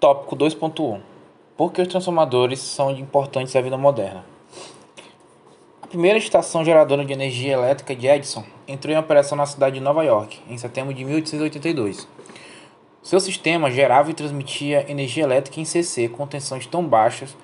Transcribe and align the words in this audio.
Tópico 0.00 0.34
2.1 0.34 0.98
Por 1.58 1.70
que 1.70 1.82
os 1.82 1.88
transformadores 1.88 2.58
são 2.58 2.90
importantes 2.90 3.54
à 3.54 3.60
vida 3.60 3.76
moderna? 3.76 4.24
A 5.82 5.86
primeira 5.86 6.16
estação 6.16 6.64
geradora 6.64 7.04
de 7.04 7.12
energia 7.12 7.52
elétrica 7.52 7.94
de 7.94 8.06
Edison 8.06 8.42
entrou 8.66 8.94
em 8.94 8.98
operação 8.98 9.36
na 9.36 9.44
cidade 9.44 9.74
de 9.74 9.82
Nova 9.82 10.02
York 10.02 10.40
em 10.48 10.56
setembro 10.56 10.94
de 10.94 11.04
1882. 11.04 12.08
Seu 13.02 13.20
sistema 13.20 13.70
gerava 13.70 14.10
e 14.10 14.14
transmitia 14.14 14.90
energia 14.90 15.22
elétrica 15.24 15.60
em 15.60 15.66
CC 15.66 16.08
com 16.08 16.26
tensões 16.26 16.64
tão 16.64 16.82
baixas 16.82 17.36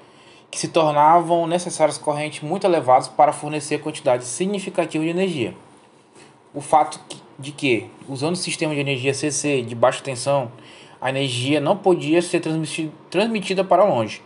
que 0.51 0.59
se 0.59 0.69
tornavam 0.69 1.47
necessárias 1.47 1.99
correntes 1.99 2.41
muito 2.41 2.67
elevadas 2.67 3.07
para 3.07 3.35
fornecer 3.35 3.83
quantidades 3.83 4.29
significativas 4.29 5.05
de 5.05 5.11
energia. 5.11 5.55
O 6.55 6.63
fato 6.63 6.99
de 7.39 7.53
que, 7.53 7.91
usando 8.09 8.33
o 8.33 8.39
sistema 8.39 8.75
de 8.75 8.81
energia 8.81 9.13
CC 9.13 9.61
de 9.61 9.75
baixa 9.75 10.03
tensão, 10.03 10.51
a 11.01 11.11
energia 11.11 11.61
não 11.61 11.77
podia 11.77 12.23
ser 12.23 12.41
transmitida 13.11 13.65
para 13.65 13.85
longe. 13.85 14.23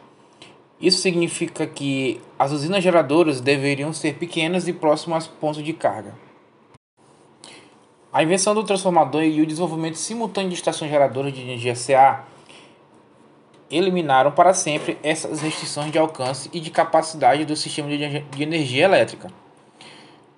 Isso 0.80 0.98
significa 1.02 1.66
que 1.66 2.20
as 2.38 2.52
usinas 2.52 2.82
geradoras 2.82 3.40
deveriam 3.40 3.92
ser 3.92 4.14
pequenas 4.14 4.66
e 4.66 4.72
próximas 4.72 5.26
a 5.26 5.30
pontos 5.30 5.62
de 5.62 5.72
carga. 5.72 6.14
A 8.12 8.22
invenção 8.22 8.54
do 8.54 8.64
transformador 8.64 9.22
e 9.22 9.40
o 9.40 9.46
desenvolvimento 9.46 9.96
simultâneo 9.96 10.48
de 10.48 10.56
estações 10.56 10.90
geradoras 10.90 11.32
de 11.32 11.42
energia 11.42 11.74
CA 11.74 12.24
eliminaram 13.70 14.32
para 14.32 14.52
sempre 14.52 14.98
essas 15.02 15.42
restrições 15.42 15.92
de 15.92 15.98
alcance 15.98 16.50
e 16.52 16.58
de 16.58 16.70
capacidade 16.70 17.44
do 17.44 17.54
sistema 17.54 17.88
de 17.88 18.42
energia 18.42 18.84
elétrica. 18.86 19.30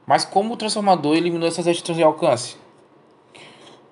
Mas 0.05 0.25
como 0.25 0.53
o 0.53 0.56
transformador 0.56 1.17
eliminou 1.17 1.48
essas 1.48 1.64
restrições 1.64 1.97
de 1.97 2.03
alcance? 2.03 2.56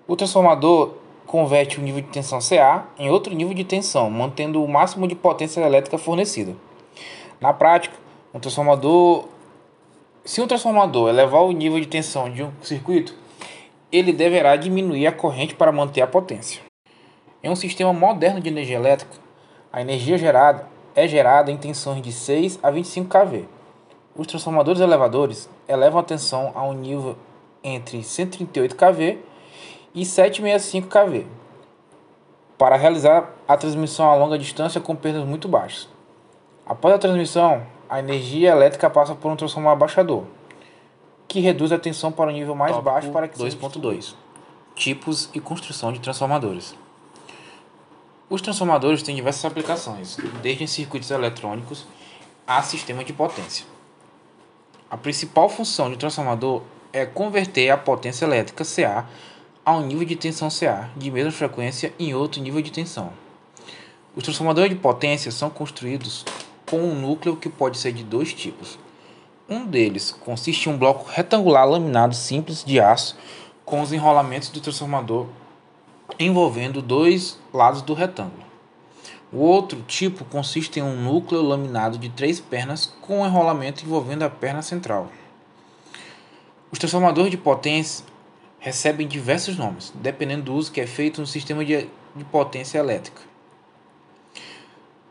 O 0.06 0.16
transformador 0.16 0.94
converte 1.30 1.78
o 1.78 1.82
nível 1.82 2.00
de 2.00 2.08
tensão 2.08 2.40
CA 2.40 2.88
em 2.98 3.08
outro 3.08 3.32
nível 3.32 3.54
de 3.54 3.62
tensão, 3.62 4.10
mantendo 4.10 4.64
o 4.64 4.68
máximo 4.68 5.06
de 5.06 5.14
potência 5.14 5.60
elétrica 5.60 5.96
fornecida. 5.96 6.56
Na 7.40 7.52
prática, 7.52 7.94
um 8.34 8.40
transformador, 8.40 9.28
se 10.24 10.42
um 10.42 10.48
transformador 10.48 11.08
elevar 11.08 11.42
o 11.42 11.52
nível 11.52 11.78
de 11.78 11.86
tensão 11.86 12.28
de 12.28 12.42
um 12.42 12.50
circuito, 12.60 13.14
ele 13.92 14.12
deverá 14.12 14.56
diminuir 14.56 15.06
a 15.06 15.12
corrente 15.12 15.54
para 15.54 15.70
manter 15.70 16.02
a 16.02 16.06
potência. 16.06 16.62
Em 17.44 17.48
um 17.48 17.54
sistema 17.54 17.92
moderno 17.92 18.40
de 18.40 18.48
energia 18.48 18.76
elétrica, 18.76 19.14
a 19.72 19.80
energia 19.80 20.18
gerada 20.18 20.66
é 20.96 21.06
gerada 21.06 21.52
em 21.52 21.56
tensões 21.56 22.02
de 22.02 22.10
6 22.10 22.58
a 22.60 22.72
25 22.72 23.08
kV. 23.08 23.44
Os 24.16 24.26
transformadores 24.26 24.80
elevadores 24.80 25.48
elevam 25.68 26.00
a 26.00 26.02
tensão 26.02 26.50
a 26.56 26.64
um 26.64 26.72
nível 26.72 27.16
entre 27.62 28.02
138 28.02 28.74
kV 28.74 29.29
e 29.94 30.04
765 30.04 30.88
kV, 30.88 31.26
para 32.56 32.76
realizar 32.76 33.30
a 33.48 33.56
transmissão 33.56 34.10
a 34.10 34.14
longa 34.14 34.38
distância 34.38 34.80
com 34.80 34.94
perdas 34.94 35.24
muito 35.24 35.48
baixas. 35.48 35.88
Após 36.66 36.94
a 36.94 36.98
transmissão, 36.98 37.66
a 37.88 37.98
energia 37.98 38.50
elétrica 38.50 38.88
passa 38.88 39.14
por 39.14 39.30
um 39.30 39.36
transformador 39.36 39.76
abaixador, 39.76 40.24
que 41.26 41.40
reduz 41.40 41.72
a 41.72 41.78
tensão 41.78 42.12
para 42.12 42.30
um 42.30 42.32
nível 42.32 42.54
mais 42.54 42.72
Tópico 42.72 42.90
baixo 42.90 43.10
para 43.10 43.28
que 43.28 43.38
2.2 43.38 44.14
Tipos 44.74 45.28
e 45.34 45.40
construção 45.40 45.92
de 45.92 45.98
transformadores. 45.98 46.76
Os 48.28 48.40
transformadores 48.40 49.02
têm 49.02 49.16
diversas 49.16 49.44
aplicações, 49.44 50.16
desde 50.40 50.62
em 50.62 50.66
circuitos 50.68 51.10
eletrônicos 51.10 51.84
a 52.46 52.62
sistema 52.62 53.04
de 53.04 53.12
potência. 53.12 53.66
A 54.88 54.96
principal 54.96 55.48
função 55.48 55.90
de 55.90 55.96
transformador 55.96 56.62
é 56.92 57.04
converter 57.04 57.70
a 57.70 57.76
potência 57.76 58.24
elétrica 58.24 58.64
CA 58.64 59.06
a 59.64 59.76
um 59.76 59.86
nível 59.86 60.04
de 60.04 60.16
tensão 60.16 60.48
CA 60.48 60.90
de 60.96 61.10
mesma 61.10 61.30
frequência 61.30 61.92
em 61.98 62.14
outro 62.14 62.40
nível 62.40 62.62
de 62.62 62.72
tensão. 62.72 63.12
Os 64.16 64.24
transformadores 64.24 64.70
de 64.70 64.76
potência 64.76 65.30
são 65.30 65.50
construídos 65.50 66.24
com 66.68 66.78
um 66.78 66.94
núcleo 66.94 67.36
que 67.36 67.48
pode 67.48 67.78
ser 67.78 67.92
de 67.92 68.02
dois 68.02 68.32
tipos. 68.32 68.78
Um 69.48 69.66
deles 69.66 70.10
consiste 70.10 70.68
em 70.68 70.72
um 70.72 70.78
bloco 70.78 71.10
retangular 71.10 71.68
laminado 71.68 72.14
simples 72.14 72.64
de 72.64 72.80
aço 72.80 73.16
com 73.64 73.80
os 73.80 73.92
enrolamentos 73.92 74.48
do 74.48 74.60
transformador 74.60 75.26
envolvendo 76.18 76.82
dois 76.82 77.38
lados 77.52 77.82
do 77.82 77.94
retângulo. 77.94 78.44
O 79.32 79.38
outro 79.38 79.80
tipo 79.82 80.24
consiste 80.24 80.80
em 80.80 80.82
um 80.82 81.00
núcleo 81.00 81.42
laminado 81.42 81.98
de 81.98 82.08
três 82.08 82.40
pernas 82.40 82.92
com 83.00 83.20
um 83.20 83.26
enrolamento 83.26 83.84
envolvendo 83.84 84.24
a 84.24 84.30
perna 84.30 84.60
central. 84.60 85.08
Os 86.72 86.78
transformadores 86.78 87.30
de 87.30 87.36
potência 87.36 88.04
recebem 88.60 89.08
diversos 89.08 89.56
nomes, 89.56 89.92
dependendo 89.96 90.44
do 90.44 90.54
uso 90.54 90.70
que 90.70 90.80
é 90.80 90.86
feito 90.86 91.20
no 91.20 91.26
sistema 91.26 91.64
de, 91.64 91.88
de 92.14 92.24
potência 92.24 92.78
elétrica. 92.78 93.22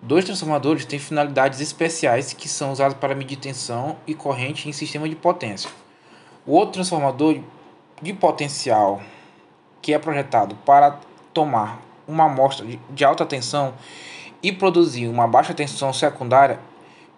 Dois 0.02 0.24
transformadores 0.24 0.86
têm 0.86 0.98
finalidades 0.98 1.60
especiais 1.60 2.32
que 2.32 2.48
são 2.48 2.72
usados 2.72 2.96
para 2.98 3.16
medir 3.16 3.36
tensão 3.36 3.98
e 4.08 4.14
corrente 4.14 4.70
em 4.70 4.72
sistema 4.72 5.10
de 5.10 5.16
potência. 5.16 5.70
O 6.46 6.54
outro 6.54 6.76
transformador 6.76 7.40
de 8.02 8.14
potencial, 8.14 9.02
que 9.82 9.94
é 9.94 10.00
projetado 10.00 10.56
para 10.66 11.00
tomar 11.34 11.82
uma 12.08 12.26
amostra 12.26 12.66
de 12.90 13.04
alta 13.04 13.26
tensão 13.26 13.74
e 14.42 14.52
produzir 14.52 15.08
uma 15.08 15.28
baixa 15.28 15.54
tensão 15.54 15.92
secundária, 15.92 16.60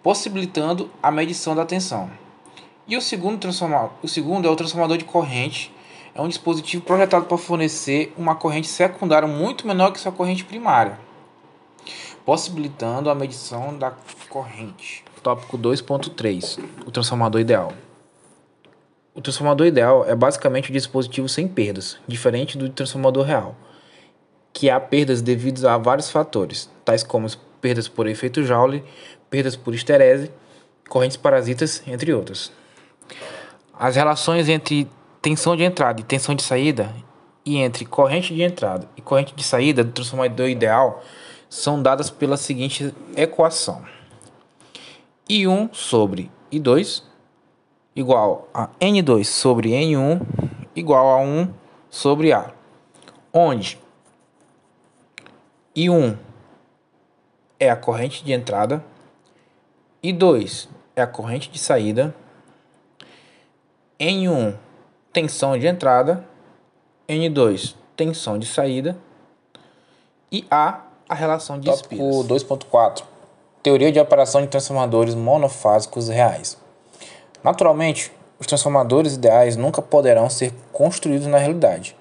possibilitando 0.02 0.90
a 1.00 1.10
medição 1.10 1.54
da 1.54 1.64
tensão. 1.64 2.10
E 2.88 2.96
o 2.96 3.00
segundo, 3.00 3.38
transformador, 3.38 3.90
o 4.02 4.08
segundo 4.08 4.48
é 4.48 4.50
o 4.50 4.56
transformador 4.56 4.98
de 4.98 5.04
corrente, 5.04 5.72
é 6.14 6.20
um 6.20 6.28
dispositivo 6.28 6.84
projetado 6.84 7.26
para 7.26 7.38
fornecer 7.38 8.12
uma 8.16 8.34
corrente 8.34 8.68
secundária 8.68 9.26
muito 9.26 9.66
menor 9.66 9.92
que 9.92 10.00
sua 10.00 10.12
corrente 10.12 10.44
primária, 10.44 10.98
possibilitando 12.24 13.08
a 13.08 13.14
medição 13.14 13.76
da 13.76 13.92
corrente. 14.28 15.04
Tópico 15.22 15.56
2.3 15.56 16.58
O 16.86 16.90
transformador 16.90 17.40
ideal. 17.40 17.72
O 19.14 19.20
transformador 19.20 19.66
ideal 19.66 20.04
é 20.06 20.14
basicamente 20.14 20.70
um 20.70 20.72
dispositivo 20.72 21.28
sem 21.28 21.46
perdas, 21.46 21.98
diferente 22.08 22.56
do 22.56 22.68
transformador 22.68 23.24
real, 23.24 23.54
que 24.52 24.70
há 24.70 24.80
perdas 24.80 25.22
devido 25.22 25.66
a 25.66 25.76
vários 25.78 26.10
fatores, 26.10 26.70
tais 26.84 27.02
como 27.02 27.28
perdas 27.60 27.88
por 27.88 28.06
efeito 28.06 28.42
Joule, 28.42 28.82
perdas 29.30 29.54
por 29.54 29.74
esterese, 29.74 30.30
correntes 30.88 31.16
parasitas, 31.16 31.82
entre 31.86 32.12
outros. 32.12 32.52
As 33.78 33.96
relações 33.96 34.48
entre 34.48 34.88
tensão 35.22 35.56
de 35.56 35.62
entrada 35.62 36.00
e 36.00 36.04
tensão 36.04 36.34
de 36.34 36.42
saída 36.42 36.92
e 37.46 37.56
entre 37.58 37.86
corrente 37.86 38.34
de 38.34 38.42
entrada 38.42 38.88
e 38.96 39.00
corrente 39.00 39.34
de 39.34 39.42
saída 39.44 39.84
do 39.84 39.92
transformador 39.92 40.48
ideal 40.48 41.02
são 41.48 41.80
dadas 41.80 42.10
pela 42.10 42.36
seguinte 42.36 42.92
equação: 43.16 43.84
I1 45.30 45.70
sobre 45.72 46.28
I2 46.52 47.04
igual 47.94 48.48
a 48.52 48.68
N2 48.80 49.24
sobre 49.24 49.70
N1 49.70 50.20
igual 50.74 51.08
a 51.08 51.22
1 51.22 51.52
sobre 51.88 52.32
A, 52.32 52.52
onde 53.32 53.78
I1 55.76 56.16
é 57.60 57.70
a 57.70 57.76
corrente 57.76 58.24
de 58.24 58.32
entrada, 58.32 58.84
I2 60.02 60.68
é 60.96 61.02
a 61.02 61.06
corrente 61.06 61.50
de 61.50 61.58
saída, 61.58 62.14
N1 64.00 64.56
tensão 65.12 65.58
de 65.58 65.66
entrada, 65.66 66.24
N2 67.08 67.74
tensão 67.96 68.38
de 68.38 68.46
saída 68.46 68.96
e 70.30 70.44
A 70.50 70.80
a 71.08 71.14
relação 71.14 71.60
de 71.60 71.70
Tópico 71.70 72.24
2.4 72.24 73.04
Teoria 73.62 73.92
de 73.92 74.00
operação 74.00 74.40
de 74.40 74.48
transformadores 74.48 75.14
monofásicos 75.14 76.08
reais. 76.08 76.56
Naturalmente, 77.44 78.10
os 78.40 78.46
transformadores 78.46 79.14
ideais 79.14 79.56
nunca 79.56 79.80
poderão 79.80 80.28
ser 80.28 80.52
construídos 80.72 81.28
na 81.28 81.38
realidade. 81.38 81.94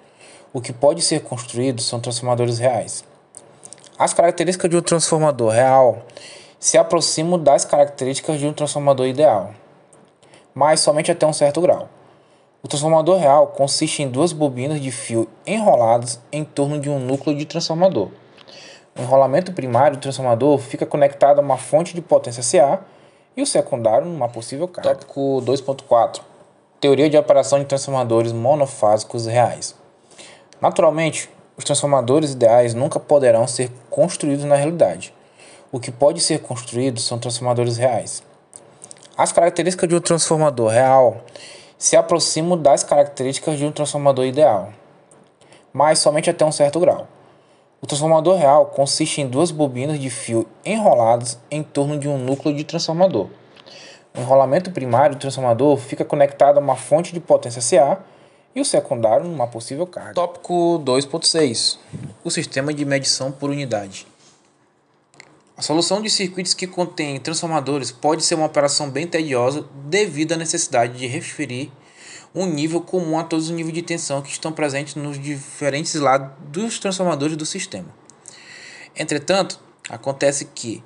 O 0.54 0.60
que 0.60 0.74
pode 0.74 1.02
ser 1.02 1.22
construído 1.22 1.82
são 1.82 2.00
transformadores 2.00 2.58
reais. 2.58 3.04
As 4.00 4.14
características 4.14 4.72
de 4.72 4.78
um 4.78 4.82
transformador 4.82 5.52
real 5.52 6.02
se 6.60 6.78
aproximam 6.78 7.38
das 7.38 7.64
características 7.64 8.40
de 8.40 8.48
um 8.48 8.54
transformador 8.54 9.06
ideal, 9.06 9.54
mas 10.56 10.80
somente 10.80 11.12
até 11.12 11.28
um 11.28 11.34
certo 11.34 11.62
grau. 11.62 11.88
O 12.64 12.68
transformador 12.68 13.18
real 13.18 13.48
consiste 13.48 14.04
em 14.04 14.10
duas 14.10 14.32
bobinas 14.32 14.80
de 14.80 14.92
fio 14.92 15.28
enroladas 15.48 16.20
em 16.32 16.44
torno 16.44 16.80
de 16.80 16.90
um 16.90 17.00
núcleo 17.00 17.36
de 17.36 17.46
transformador. 17.46 18.10
O 18.96 19.02
enrolamento 19.02 19.52
primário 19.52 19.98
do 19.98 20.02
transformador 20.02 20.60
fica 20.60 20.86
conectado 20.86 21.40
a 21.40 21.42
uma 21.42 21.58
fonte 21.58 21.96
de 21.96 22.02
potência 22.02 22.44
CA 22.44 22.82
e 23.36 23.42
o 23.42 23.48
secundário 23.48 24.06
numa 24.06 24.30
possível 24.30 24.68
carga. 24.68 24.92
Tópico 24.92 25.42
2.4 25.44 26.22
Teoria 26.80 27.10
de 27.10 27.18
operação 27.18 27.58
de 27.60 27.66
transformadores 27.66 28.32
monofásicos 28.32 29.26
reais. 29.26 29.76
Naturalmente, 30.60 31.30
os 31.58 31.64
transformadores 31.64 32.34
ideais 32.34 32.74
nunca 32.74 33.00
poderão 33.00 33.48
ser 33.48 33.72
construídos 33.90 34.46
na 34.46 34.56
realidade. 34.56 35.14
O 35.72 35.80
que 35.80 35.92
pode 35.92 36.20
ser 36.22 36.40
construído 36.40 37.00
são 37.00 37.18
transformadores 37.18 37.78
reais. 37.78 38.22
As 39.18 39.32
características 39.32 39.90
de 39.90 39.96
um 39.96 40.02
transformador 40.02 40.70
real 40.70 41.22
se 41.82 41.98
aproximam 41.98 42.56
das 42.56 42.84
características 42.84 43.58
de 43.58 43.66
um 43.66 43.72
transformador 43.72 44.24
ideal, 44.24 44.72
mas 45.74 45.98
somente 45.98 46.30
até 46.30 46.46
um 46.46 46.52
certo 46.52 46.80
grau. 46.80 47.08
O 47.82 47.88
transformador 47.88 48.38
real 48.38 48.68
consiste 48.68 49.20
em 49.20 49.28
duas 49.28 49.50
bobinas 49.50 50.00
de 50.00 50.08
fio 50.12 50.48
enroladas 50.64 51.40
em 51.50 51.64
torno 51.64 51.98
de 51.98 52.08
um 52.08 52.20
núcleo 52.20 52.56
de 52.56 52.64
transformador. 52.64 53.30
O 54.16 54.20
enrolamento 54.20 54.70
primário 54.70 55.16
do 55.16 55.20
transformador 55.20 55.76
fica 55.78 56.06
conectado 56.06 56.60
a 56.60 56.62
uma 56.62 56.76
fonte 56.76 57.14
de 57.14 57.20
potência 57.20 57.64
CA 57.68 57.98
e 58.54 58.62
o 58.62 58.66
secundário 58.66 59.26
numa 59.26 59.48
possível 59.48 59.88
carga. 59.88 60.14
Tópico 60.14 60.80
2.6 60.86 61.80
O 62.24 62.30
sistema 62.30 62.72
de 62.72 62.86
medição 62.86 63.32
por 63.32 63.50
unidade. 63.50 64.06
A 65.62 65.64
solução 65.64 66.02
de 66.02 66.10
circuitos 66.10 66.56
que 66.56 66.66
contêm 66.66 67.20
transformadores 67.20 67.92
pode 67.92 68.26
ser 68.26 68.34
uma 68.34 68.48
operação 68.48 68.90
bem 68.90 69.06
tediosa 69.06 69.64
devido 69.86 70.32
à 70.32 70.36
necessidade 70.36 70.98
de 70.98 71.06
referir 71.06 71.72
um 72.34 72.48
nível 72.48 72.82
comum 72.82 73.20
a 73.20 73.24
todos 73.24 73.46
os 73.46 73.52
níveis 73.52 73.76
de 73.76 73.84
tensão 73.84 74.24
que 74.24 74.32
estão 74.32 74.52
presentes 74.52 74.96
nos 74.96 75.22
diferentes 75.22 75.94
lados 75.94 76.32
dos 76.48 76.80
transformadores 76.80 77.38
do 77.38 77.46
sistema. 77.46 77.94
Entretanto, 78.96 79.60
acontece 79.88 80.46
que 80.46 80.84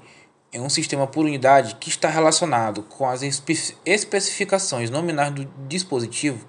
em 0.52 0.60
um 0.60 0.68
sistema 0.68 1.08
por 1.08 1.24
unidade 1.24 1.76
que 1.76 1.88
está 1.88 2.10
relacionado 2.10 2.84
com 2.84 3.08
as 3.08 3.22
especificações 3.86 4.90
nominais 4.90 5.34
do 5.34 5.46
dispositivo, 5.70 6.46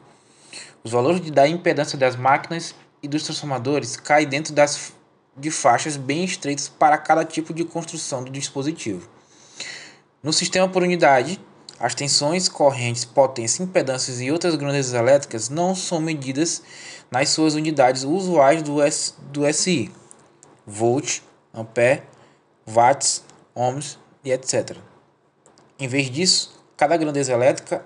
os 0.82 0.90
valores 0.90 1.30
da 1.30 1.46
impedância 1.46 1.96
das 1.96 2.16
máquinas 2.16 2.74
e 3.00 3.06
dos 3.06 3.22
transformadores 3.22 3.96
caem 3.96 4.26
dentro 4.26 4.52
das 4.52 4.76
de 5.36 5.50
faixas 5.50 5.96
bem 5.96 6.24
estreitas 6.24 6.68
para 6.68 6.96
cada 6.96 7.24
tipo 7.24 7.52
de 7.52 7.64
construção 7.64 8.24
do 8.24 8.30
dispositivo. 8.30 9.08
No 10.22 10.32
sistema 10.32 10.68
por 10.68 10.82
unidade, 10.82 11.40
as 11.78 11.94
tensões, 11.94 12.48
correntes, 12.48 13.04
potência, 13.04 13.62
impedâncias 13.62 14.20
e 14.20 14.30
outras 14.30 14.54
grandezas 14.54 14.94
elétricas 14.94 15.48
não 15.50 15.74
são 15.74 16.00
medidas 16.00 16.62
nas 17.10 17.28
suas 17.28 17.54
unidades 17.54 18.02
usuais 18.02 18.62
do, 18.62 18.82
S, 18.82 19.14
do 19.30 19.52
SI, 19.52 19.92
volt, 20.66 21.20
ampere, 21.54 22.02
watts, 22.66 23.22
ohms 23.54 23.98
e 24.24 24.32
etc. 24.32 24.76
Em 25.78 25.86
vez 25.86 26.10
disso, 26.10 26.58
cada 26.76 26.96
grandeza 26.96 27.32
elétrica 27.32 27.84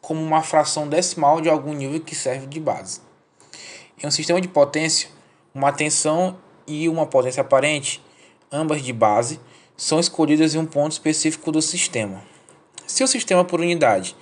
como 0.00 0.22
uma 0.22 0.42
fração 0.42 0.86
decimal 0.88 1.40
de 1.40 1.48
algum 1.48 1.72
nível 1.72 2.00
que 2.00 2.14
serve 2.14 2.46
de 2.46 2.60
base. 2.60 3.00
Em 4.00 4.06
um 4.06 4.10
sistema 4.10 4.40
de 4.40 4.46
potência, 4.46 5.08
uma 5.54 5.72
tensão 5.72 6.38
e 6.66 6.88
uma 6.88 7.06
potência 7.06 7.40
aparente, 7.40 8.02
ambas 8.50 8.82
de 8.82 8.92
base, 8.92 9.40
são 9.76 10.00
escolhidas 10.00 10.54
em 10.54 10.58
um 10.58 10.66
ponto 10.66 10.92
específico 10.92 11.52
do 11.52 11.60
sistema. 11.60 12.22
Se 12.86 13.04
o 13.04 13.08
sistema 13.08 13.44
por 13.44 13.60
unidade, 13.60 14.16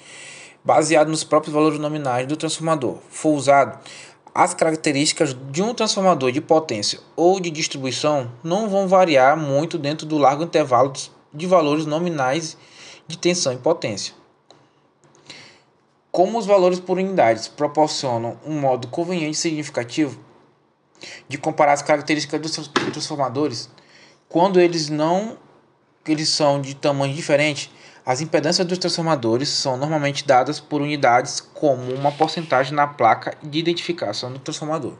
baseado 0.65 1.09
nos 1.09 1.23
próprios 1.23 1.55
valores 1.55 1.79
nominais 1.79 2.27
do 2.27 2.37
transformador, 2.37 2.99
for 3.11 3.31
usado, 3.31 3.79
as 4.35 4.53
características 4.53 5.37
de 5.51 5.63
um 5.63 5.73
transformador 5.73 6.33
de 6.33 6.41
potência 6.41 6.99
ou 7.15 7.39
de 7.39 7.51
distribuição 7.51 8.33
não 8.43 8.69
vão 8.69 8.89
variar 8.89 9.37
muito 9.37 9.79
dentro 9.79 10.07
do 10.07 10.19
largo 10.19 10.43
intervalo 10.43 10.93
de 11.33 11.47
valores 11.47 11.87
nominais 11.87 12.57
de 13.07 13.17
tensão 13.17 13.53
e 13.53 13.59
potência. 13.59 14.15
Como 16.11 16.39
os 16.39 16.47
valores 16.47 16.81
por 16.81 16.99
unidades 16.99 17.47
proporcionam 17.47 18.39
um 18.45 18.59
modo 18.59 18.89
conveniente 18.89 19.33
e 19.33 19.41
significativo 19.41 20.19
de 21.29 21.39
comparar 21.39 21.73
as 21.73 21.83
características 21.83 22.41
dos 22.41 22.69
transformadores, 22.93 23.69
quando 24.29 24.61
eles 24.61 24.89
não 24.89 25.39
eles 26.07 26.29
são 26.29 26.61
de 26.61 26.75
tamanho 26.75 27.15
diferente, 27.15 27.71
as 28.05 28.21
impedâncias 28.21 28.67
dos 28.67 28.79
transformadores 28.79 29.49
são 29.49 29.77
normalmente 29.77 30.27
dadas 30.27 30.61
por 30.61 30.83
unidades 30.83 31.41
como 31.41 31.95
uma 31.95 32.13
porcentagem 32.13 32.75
na 32.75 32.87
placa 32.87 33.37
de 33.43 33.59
identificação 33.59 34.33
do 34.33 34.39
transformador. 34.39 34.95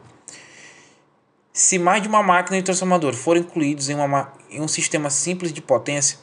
Se 1.53 1.77
mais 1.77 2.01
de 2.01 2.07
uma 2.07 2.23
máquina 2.23 2.57
de 2.57 2.63
transformador 2.63 3.13
forem 3.13 3.43
incluídos 3.43 3.89
em, 3.89 3.95
uma, 3.95 4.33
em 4.49 4.59
um 4.59 4.67
sistema 4.67 5.09
simples 5.09 5.53
de 5.53 5.61
potência, 5.61 6.17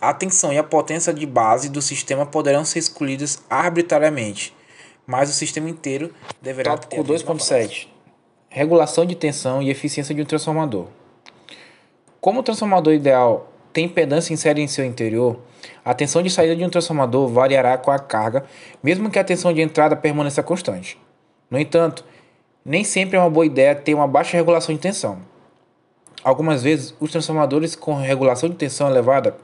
a 0.00 0.14
tensão 0.14 0.52
e 0.52 0.58
a 0.58 0.64
potência 0.64 1.12
de 1.12 1.26
base 1.26 1.68
do 1.68 1.82
sistema 1.82 2.24
poderão 2.24 2.64
ser 2.64 2.78
escolhidas 2.78 3.42
arbitrariamente, 3.50 4.56
mas 5.06 5.28
o 5.28 5.32
sistema 5.32 5.68
inteiro 5.68 6.12
deverá 6.40 6.78
Tópico 6.78 7.04
2.7 7.04 7.89
Regulação 8.52 9.06
de 9.06 9.14
tensão 9.14 9.62
e 9.62 9.70
eficiência 9.70 10.12
de 10.12 10.22
um 10.22 10.24
transformador. 10.24 10.88
Como 12.20 12.40
o 12.40 12.42
transformador 12.42 12.92
ideal 12.92 13.48
tem 13.72 13.84
impedância 13.84 14.34
inserida 14.34 14.60
em 14.60 14.66
seu 14.66 14.84
interior, 14.84 15.38
a 15.84 15.94
tensão 15.94 16.20
de 16.20 16.28
saída 16.30 16.56
de 16.56 16.64
um 16.64 16.68
transformador 16.68 17.28
variará 17.28 17.78
com 17.78 17.92
a 17.92 17.98
carga, 18.00 18.44
mesmo 18.82 19.08
que 19.08 19.20
a 19.20 19.24
tensão 19.24 19.52
de 19.52 19.60
entrada 19.62 19.94
permaneça 19.94 20.42
constante. 20.42 20.98
No 21.48 21.60
entanto, 21.60 22.04
nem 22.64 22.82
sempre 22.82 23.16
é 23.16 23.20
uma 23.20 23.30
boa 23.30 23.46
ideia 23.46 23.72
ter 23.72 23.94
uma 23.94 24.08
baixa 24.08 24.36
regulação 24.36 24.74
de 24.74 24.80
tensão. 24.80 25.20
Algumas 26.24 26.64
vezes, 26.64 26.92
os 26.98 27.12
transformadores 27.12 27.76
com 27.76 27.94
regulação 27.94 28.48
de 28.48 28.56
tensão 28.56 28.90
elevada 28.90 29.36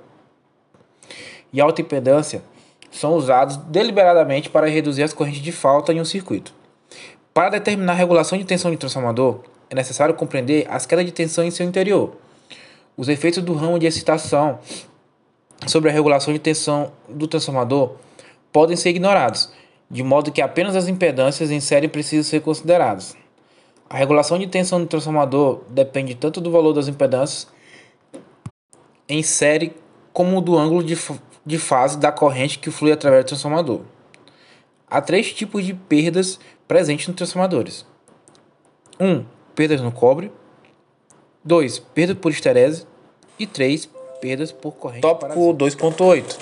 e 1.53 1.61
alta 1.61 1.81
impedância 1.81 2.43
são 2.91 3.15
usados 3.15 3.57
deliberadamente 3.57 4.51
para 4.51 4.67
reduzir 4.67 5.05
as 5.05 5.13
correntes 5.13 5.43
de 5.43 5.53
falta 5.53 5.93
em 5.93 6.01
um 6.01 6.05
circuito. 6.05 6.53
Para 7.37 7.51
determinar 7.51 7.93
a 7.93 7.97
regulação 7.97 8.39
de 8.39 8.45
tensão 8.47 8.71
de 8.71 8.79
transformador, 8.79 9.41
é 9.69 9.75
necessário 9.75 10.15
compreender 10.15 10.67
as 10.71 10.87
quedas 10.87 11.05
de 11.05 11.13
tensão 11.13 11.45
em 11.45 11.51
seu 11.51 11.67
interior, 11.67 12.17
os 12.97 13.11
efeitos 13.11 13.43
do 13.43 13.53
ramo 13.53 13.79
de 13.79 13.85
excitação 13.85 14.59
sobre 15.67 15.91
a 15.91 15.93
regulação 15.93 16.33
de 16.33 16.39
tensão 16.39 16.91
do 17.07 17.27
transformador 17.27 17.97
podem 18.51 18.75
ser 18.75 18.89
ignorados, 18.89 19.53
de 19.91 20.03
modo 20.03 20.33
que 20.33 20.41
apenas 20.41 20.75
as 20.75 20.89
impedâncias 20.89 21.51
em 21.51 21.61
série 21.61 21.89
precisam 21.89 22.25
ser 22.25 22.41
consideradas. 22.41 23.15
A 23.91 23.99
regulação 23.99 24.39
de 24.39 24.47
tensão 24.47 24.81
do 24.81 24.87
transformador 24.87 25.61
depende 25.69 26.15
tanto 26.15 26.41
do 26.41 26.51
valor 26.51 26.73
das 26.73 26.89
impedâncias 26.89 27.49
em 29.07 29.23
série 29.23 29.77
como 30.11 30.41
do 30.41 30.57
ângulo 30.57 30.83
de, 30.83 30.99
de 31.45 31.59
fase 31.59 31.99
da 31.99 32.11
corrente 32.11 32.59
que 32.59 32.71
flui 32.71 32.93
através 32.93 33.27
do 33.27 33.29
transformador. 33.29 33.83
Há 34.89 35.03
três 35.03 35.35
tipos 35.35 35.67
de 35.67 35.75
perdas 35.75 36.39
presentes 36.67 37.07
nos 37.09 37.17
transformadores: 37.17 37.87
1. 38.99 39.07
Um, 39.07 39.27
perdas 39.55 39.81
no 39.81 39.93
cobre. 39.93 40.33
2. 41.45 41.79
Perda 41.79 42.15
por 42.15 42.31
esterese. 42.31 42.87
E 43.39 43.47
3 43.47 43.89
perdas 44.21 44.51
por 44.51 44.73
corrente 44.73 45.03
Tópico 45.03 45.55
2.8 45.55 46.39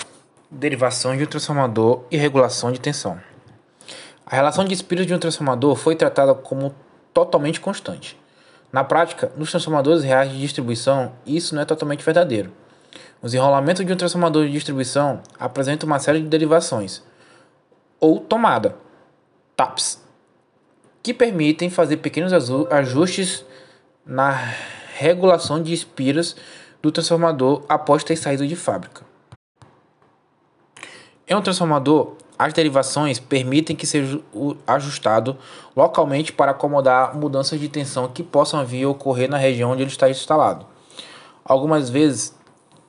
Derivação 0.49 1.15
de 1.17 1.23
um 1.23 1.25
transformador 1.25 2.03
e 2.09 2.15
regulação 2.15 2.71
de 2.71 2.79
tensão. 2.79 3.19
A 4.25 4.35
relação 4.35 4.63
de 4.63 4.73
espíritos 4.73 5.07
de 5.07 5.13
um 5.13 5.19
transformador 5.19 5.75
foi 5.75 5.95
tratada 5.95 6.33
como 6.33 6.73
totalmente 7.13 7.59
constante. 7.59 8.17
Na 8.71 8.83
prática, 8.83 9.31
nos 9.35 9.51
transformadores 9.51 10.03
reais 10.03 10.31
de 10.31 10.39
distribuição, 10.39 11.11
isso 11.25 11.53
não 11.53 11.61
é 11.61 11.65
totalmente 11.65 12.03
verdadeiro. 12.03 12.51
Os 13.21 13.33
enrolamentos 13.33 13.85
de 13.85 13.91
um 13.91 13.95
transformador 13.95 14.45
de 14.45 14.51
distribuição 14.51 15.21
apresentam 15.39 15.87
uma 15.87 15.99
série 15.99 16.21
de 16.21 16.27
derivações, 16.27 17.03
ou 17.99 18.19
tomada, 18.19 18.75
TAPs, 19.55 20.04
que 21.05 21.13
permitem 21.13 21.69
fazer 21.69 21.97
pequenos 21.97 22.33
ajustes 22.71 23.45
na 24.03 24.31
regulação 24.95 25.61
de 25.61 25.71
espiras 25.71 26.35
do 26.81 26.91
transformador 26.91 27.63
após 27.69 28.03
ter 28.03 28.15
saído 28.15 28.47
de 28.47 28.55
fábrica. 28.55 29.03
Em 31.27 31.35
um 31.35 31.43
transformador, 31.43 32.15
as 32.39 32.53
derivações 32.53 33.19
permitem 33.19 33.75
que 33.75 33.85
seja 33.85 34.19
ajustado 34.65 35.37
localmente 35.75 36.33
para 36.33 36.49
acomodar 36.49 37.15
mudanças 37.15 37.59
de 37.59 37.69
tensão 37.69 38.07
que 38.07 38.23
possam 38.23 38.65
vir 38.65 38.85
a 38.85 38.89
ocorrer 38.89 39.29
na 39.29 39.37
região 39.37 39.73
onde 39.73 39.83
ele 39.83 39.91
está 39.91 40.09
instalado. 40.09 40.65
Algumas 41.43 41.87
vezes, 41.87 42.35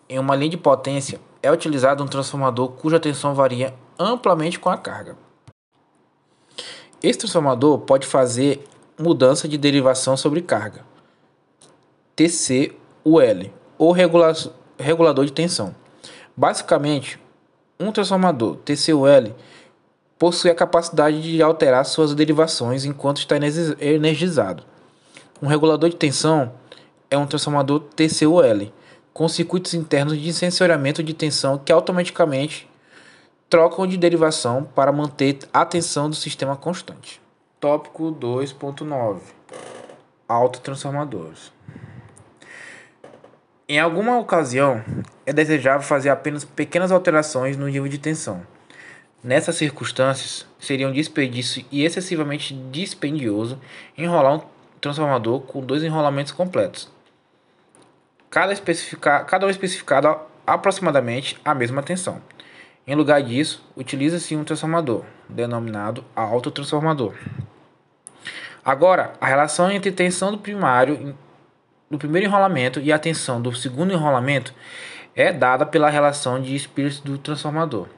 em 0.09 0.19
uma 0.19 0.35
linha 0.35 0.53
de 0.53 0.57
potência, 0.57 1.21
é 1.43 1.53
utilizado 1.53 2.03
um 2.03 2.09
transformador 2.09 2.69
cuja 2.71 2.99
tensão 2.99 3.35
varia 3.35 3.75
amplamente 3.99 4.59
com 4.59 4.71
a 4.71 4.79
carga. 4.79 5.26
Esse 7.03 7.19
transformador 7.19 7.79
pode 7.81 8.07
fazer 8.07 8.65
mudança 8.99 9.47
de 9.47 9.59
derivação 9.59 10.17
sobre 10.17 10.41
carga, 10.41 10.83
TCUL, 12.15 13.51
ou 13.79 13.93
regula 13.93 14.33
regulador 14.79 15.25
de 15.25 15.33
tensão. 15.33 15.75
Basicamente, 16.35 17.21
um 17.79 17.93
transformador 17.93 18.57
TCUL 18.57 19.35
possui 20.19 20.51
a 20.51 20.55
capacidade 20.55 21.21
de 21.21 21.43
alterar 21.43 21.85
suas 21.85 22.15
derivações 22.15 22.87
enquanto 22.87 23.19
está 23.19 23.37
energizado. 23.37 24.63
Um 25.43 25.47
regulador 25.47 25.91
de 25.91 25.97
tensão 25.97 26.53
é 27.11 27.19
um 27.19 27.27
transformador 27.27 27.81
TCUL, 27.95 28.73
com 29.13 29.29
circuitos 29.29 29.75
internos 29.75 30.19
de 30.19 30.33
sensoriamento 30.33 31.03
de 31.03 31.13
tensão 31.13 31.59
que 31.59 31.71
automaticamente 31.71 32.69
trocam 33.49 33.87
de 33.87 33.97
derivação 33.97 34.65
para 34.65 34.93
manter 34.93 35.39
a 35.53 35.65
tensão 35.65 36.11
do 36.11 36.17
sistema 36.17 36.57
constante. 36.57 37.21
Tópico 37.61 38.13
2.9 38.13 39.21
Autotransformadores 40.29 41.57
em 43.69 43.81
alguma 43.81 44.17
ocasião, 44.17 44.85
é 45.25 45.33
desejável 45.33 45.83
fazer 45.83 46.09
apenas 46.09 46.45
pequenas 46.45 46.93
alterações 46.93 47.57
no 47.57 47.67
nível 47.67 47.89
de 47.89 47.99
tensão. 47.99 48.47
Nessas 49.25 49.57
circunstâncias, 49.57 50.47
seria 50.57 50.87
um 50.87 50.93
desperdício 50.93 51.65
e 51.73 51.85
excessivamente 51.85 52.55
dispendioso 52.71 53.61
enrolar 53.99 54.43
transformador 54.81 55.41
com 55.41 55.61
dois 55.67 55.83
enrolamentos 55.83 56.31
completos. 56.31 56.89
Cada, 58.31 58.53
especifica, 58.53 59.25
cada 59.25 59.45
um 59.49 59.51
especificado 59.51 60.17
aproximadamente 60.47 61.37
a 61.45 61.53
mesma 61.53 61.83
tensão. 61.83 62.23
Em 62.87 62.95
lugar 62.95 63.21
disso, 63.21 63.65
utiliza-se 63.77 64.37
um 64.37 64.45
transformador, 64.45 65.03
denominado 65.29 66.05
autotransformador. 66.15 67.15
Agora, 68.65 69.15
a 69.21 69.27
relação 69.27 69.71
entre 69.73 69.91
tensão 69.91 70.31
do 70.31 70.39
primário 70.39 71.17
do 71.91 71.99
primeiro 71.99 72.29
enrolamento 72.29 72.79
e 72.79 72.93
a 72.93 72.99
tensão 72.99 73.43
do 73.43 73.53
segundo 73.57 73.93
enrolamento 73.93 74.55
é 75.17 75.33
dada 75.33 75.67
pela 75.67 75.91
relação 75.91 76.41
de 76.41 76.55
espíritos 76.55 77.01
do 77.01 77.19
transformador. 77.19 77.89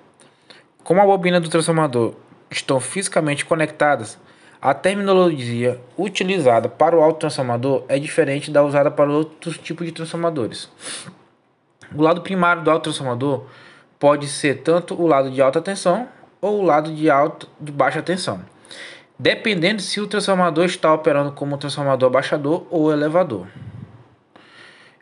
Como 0.82 1.02
a 1.02 1.04
bobina 1.04 1.38
do 1.38 1.50
transformador 1.50 2.14
estão 2.50 2.80
fisicamente 2.80 3.44
conectadas, 3.44 4.18
a 4.60 4.72
terminologia 4.72 5.78
utilizada 5.98 6.66
para 6.66 6.96
o 6.96 7.02
autotransformador 7.02 7.84
é 7.88 7.98
diferente 7.98 8.50
da 8.50 8.62
usada 8.62 8.90
para 8.90 9.10
outros 9.10 9.58
tipos 9.58 9.86
de 9.86 9.92
transformadores. 9.92 10.70
O 11.94 12.00
lado 12.00 12.22
primário 12.22 12.62
do 12.62 12.70
autotransformador 12.70 13.44
pode 13.98 14.28
ser 14.28 14.62
tanto 14.62 15.00
o 15.00 15.06
lado 15.06 15.30
de 15.30 15.40
alta 15.42 15.60
tensão 15.60 16.08
ou 16.40 16.60
o 16.60 16.62
lado 16.62 16.94
de, 16.94 17.10
alta, 17.10 17.46
de 17.60 17.72
baixa 17.72 18.02
tensão, 18.02 18.40
dependendo 19.18 19.82
se 19.82 20.00
o 20.00 20.06
transformador 20.06 20.64
está 20.64 20.92
operando 20.92 21.32
como 21.32 21.58
transformador 21.58 22.08
abaixador 22.08 22.66
ou 22.70 22.92
elevador. 22.92 23.46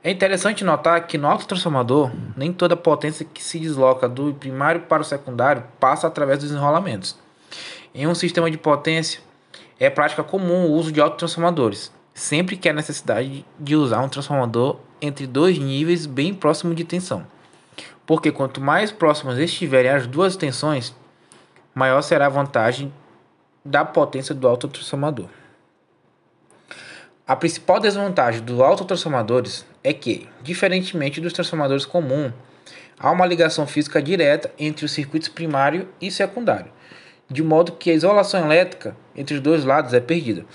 É 0.03 0.11
interessante 0.11 0.62
notar 0.62 1.05
que 1.07 1.19
no 1.19 1.26
autotransformador, 1.26 2.12
nem 2.37 2.53
toda 2.53 2.76
potência 2.76 3.26
que 3.26 3.43
se 3.43 3.59
desloca 3.59 4.09
do 4.09 4.33
primário 4.35 4.83
para 4.83 5.03
o 5.03 5.05
secundário 5.05 5.65
passa 5.81 6.07
através 6.07 6.38
dos 6.38 6.53
enrolamentos. 6.53 7.19
Em 7.93 8.07
um 8.07 8.15
sistema 8.15 8.50
de 8.50 8.57
potência, 8.57 9.21
é 9.81 9.91
prática 9.91 10.23
comum 10.23 10.67
o 10.67 10.73
uso 10.73 10.93
de 10.93 11.00
autotransformadores, 11.00 11.93
sempre 12.15 12.57
que 12.57 12.69
há 12.69 12.73
necessidade 12.73 13.45
de 13.59 13.76
usar 13.76 14.00
um 14.00 14.09
transformador 14.09 14.79
entre 15.03 15.26
dois 15.26 15.59
níveis 15.59 16.07
bem 16.07 16.33
próximos 16.33 16.76
de 16.76 16.85
tensão. 16.85 17.26
Porque 18.07 18.31
quanto 18.31 18.61
mais 18.61 18.93
próximas 18.93 19.39
estiverem 19.39 19.91
as 19.91 20.07
duas 20.07 20.37
tensões, 20.37 20.95
maior 21.75 22.01
será 22.03 22.27
a 22.27 22.31
vantagem 22.31 22.93
da 23.65 23.85
potência 23.85 24.35
do 24.35 24.47
autotransformador. 24.47 25.29
A 27.27 27.35
principal 27.35 27.81
desvantagem 27.81 28.41
dos 28.41 28.61
autotransformadores 28.61 29.67
é 29.83 29.93
que, 29.93 30.29
diferentemente 30.43 31.21
dos 31.21 31.33
transformadores 31.33 31.85
comuns, 31.85 32.33
há 32.97 33.11
uma 33.11 33.27
ligação 33.27 33.67
física 33.67 34.01
direta 34.01 34.53
entre 34.57 34.85
os 34.85 34.93
circuitos 34.93 35.29
primário 35.29 35.89
e 36.01 36.09
secundário, 36.09 36.71
de 37.29 37.43
modo 37.43 37.73
que 37.73 37.91
a 37.91 37.95
isolação 37.95 38.45
elétrica 38.45 38.97
entre 39.17 39.35
os 39.35 39.41
dois 39.41 39.65
lados 39.65 39.93
é 39.93 39.99
perdida. 39.99 40.47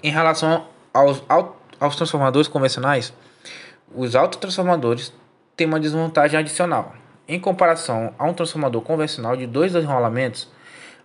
Em 0.00 0.12
relação 0.12 0.68
aos, 0.94 1.20
aos 1.80 1.96
transformadores 1.96 2.46
convencionais, 2.46 3.12
os 3.92 4.14
autotransformadores 4.14 5.12
têm 5.56 5.66
uma 5.66 5.80
desvantagem 5.80 6.38
adicional. 6.38 6.94
Em 7.26 7.40
comparação 7.40 8.12
a 8.18 8.24
um 8.24 8.34
transformador 8.34 8.82
convencional 8.82 9.36
de 9.36 9.46
dois 9.46 9.74
enrolamentos, 9.74 10.48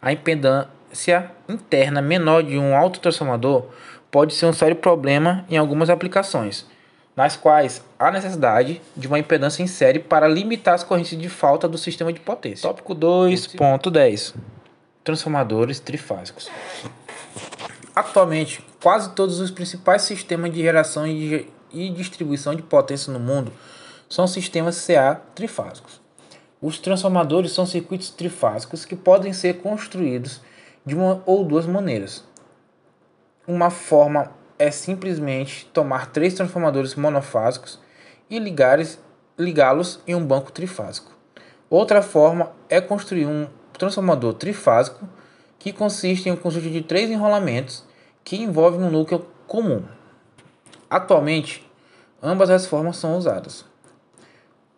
a 0.01 0.11
impedância 0.11 1.31
interna 1.47 2.01
menor 2.01 2.43
de 2.43 2.57
um 2.57 2.75
autotransformador 2.75 3.65
pode 4.11 4.33
ser 4.33 4.45
um 4.45 4.53
sério 4.53 4.75
problema 4.75 5.45
em 5.49 5.57
algumas 5.57 5.89
aplicações, 5.89 6.65
nas 7.15 7.35
quais 7.35 7.83
há 7.97 8.11
necessidade 8.11 8.81
de 8.95 9.07
uma 9.07 9.17
impedância 9.17 9.63
em 9.63 9.67
série 9.67 9.99
para 9.99 10.27
limitar 10.27 10.75
as 10.75 10.83
correntes 10.83 11.17
de 11.17 11.29
falta 11.29 11.67
do 11.67 11.77
sistema 11.77 12.11
de 12.11 12.19
potência. 12.19 12.67
Tópico 12.67 12.93
2.10 12.93 14.35
Transformadores 15.03 15.79
trifásicos. 15.79 16.51
Atualmente, 17.95 18.63
quase 18.81 19.11
todos 19.11 19.39
os 19.39 19.49
principais 19.49 20.03
sistemas 20.03 20.53
de 20.53 20.61
geração 20.61 21.07
e 21.07 21.89
distribuição 21.95 22.53
de 22.53 22.61
potência 22.61 23.11
no 23.11 23.19
mundo 23.19 23.51
são 24.11 24.27
sistemas 24.27 24.85
CA 24.85 25.21
trifásicos. 25.33 26.01
Os 26.61 26.77
transformadores 26.77 27.53
são 27.53 27.65
circuitos 27.65 28.09
trifásicos 28.09 28.83
que 28.83 28.93
podem 28.93 29.31
ser 29.31 29.61
construídos 29.61 30.41
de 30.85 30.93
uma 30.93 31.23
ou 31.25 31.45
duas 31.45 31.65
maneiras. 31.65 32.21
Uma 33.47 33.69
forma 33.69 34.29
é 34.59 34.69
simplesmente 34.69 35.65
tomar 35.67 36.11
três 36.11 36.33
transformadores 36.33 36.93
monofásicos 36.93 37.79
e 38.29 38.37
ligá-los 38.37 39.99
em 40.05 40.13
um 40.13 40.25
banco 40.25 40.51
trifásico. 40.51 41.13
Outra 41.69 42.01
forma 42.01 42.51
é 42.67 42.81
construir 42.81 43.25
um 43.25 43.47
transformador 43.71 44.33
trifásico 44.33 45.07
que 45.57 45.71
consiste 45.71 46.27
em 46.27 46.33
um 46.33 46.35
conjunto 46.37 46.69
de 46.69 46.81
três 46.81 47.09
enrolamentos 47.09 47.85
que 48.25 48.35
envolvem 48.35 48.83
um 48.83 48.91
núcleo 48.91 49.25
comum. 49.47 49.83
Atualmente, 50.89 51.65
ambas 52.21 52.49
as 52.49 52.65
formas 52.65 52.97
são 52.97 53.15
usadas. 53.15 53.70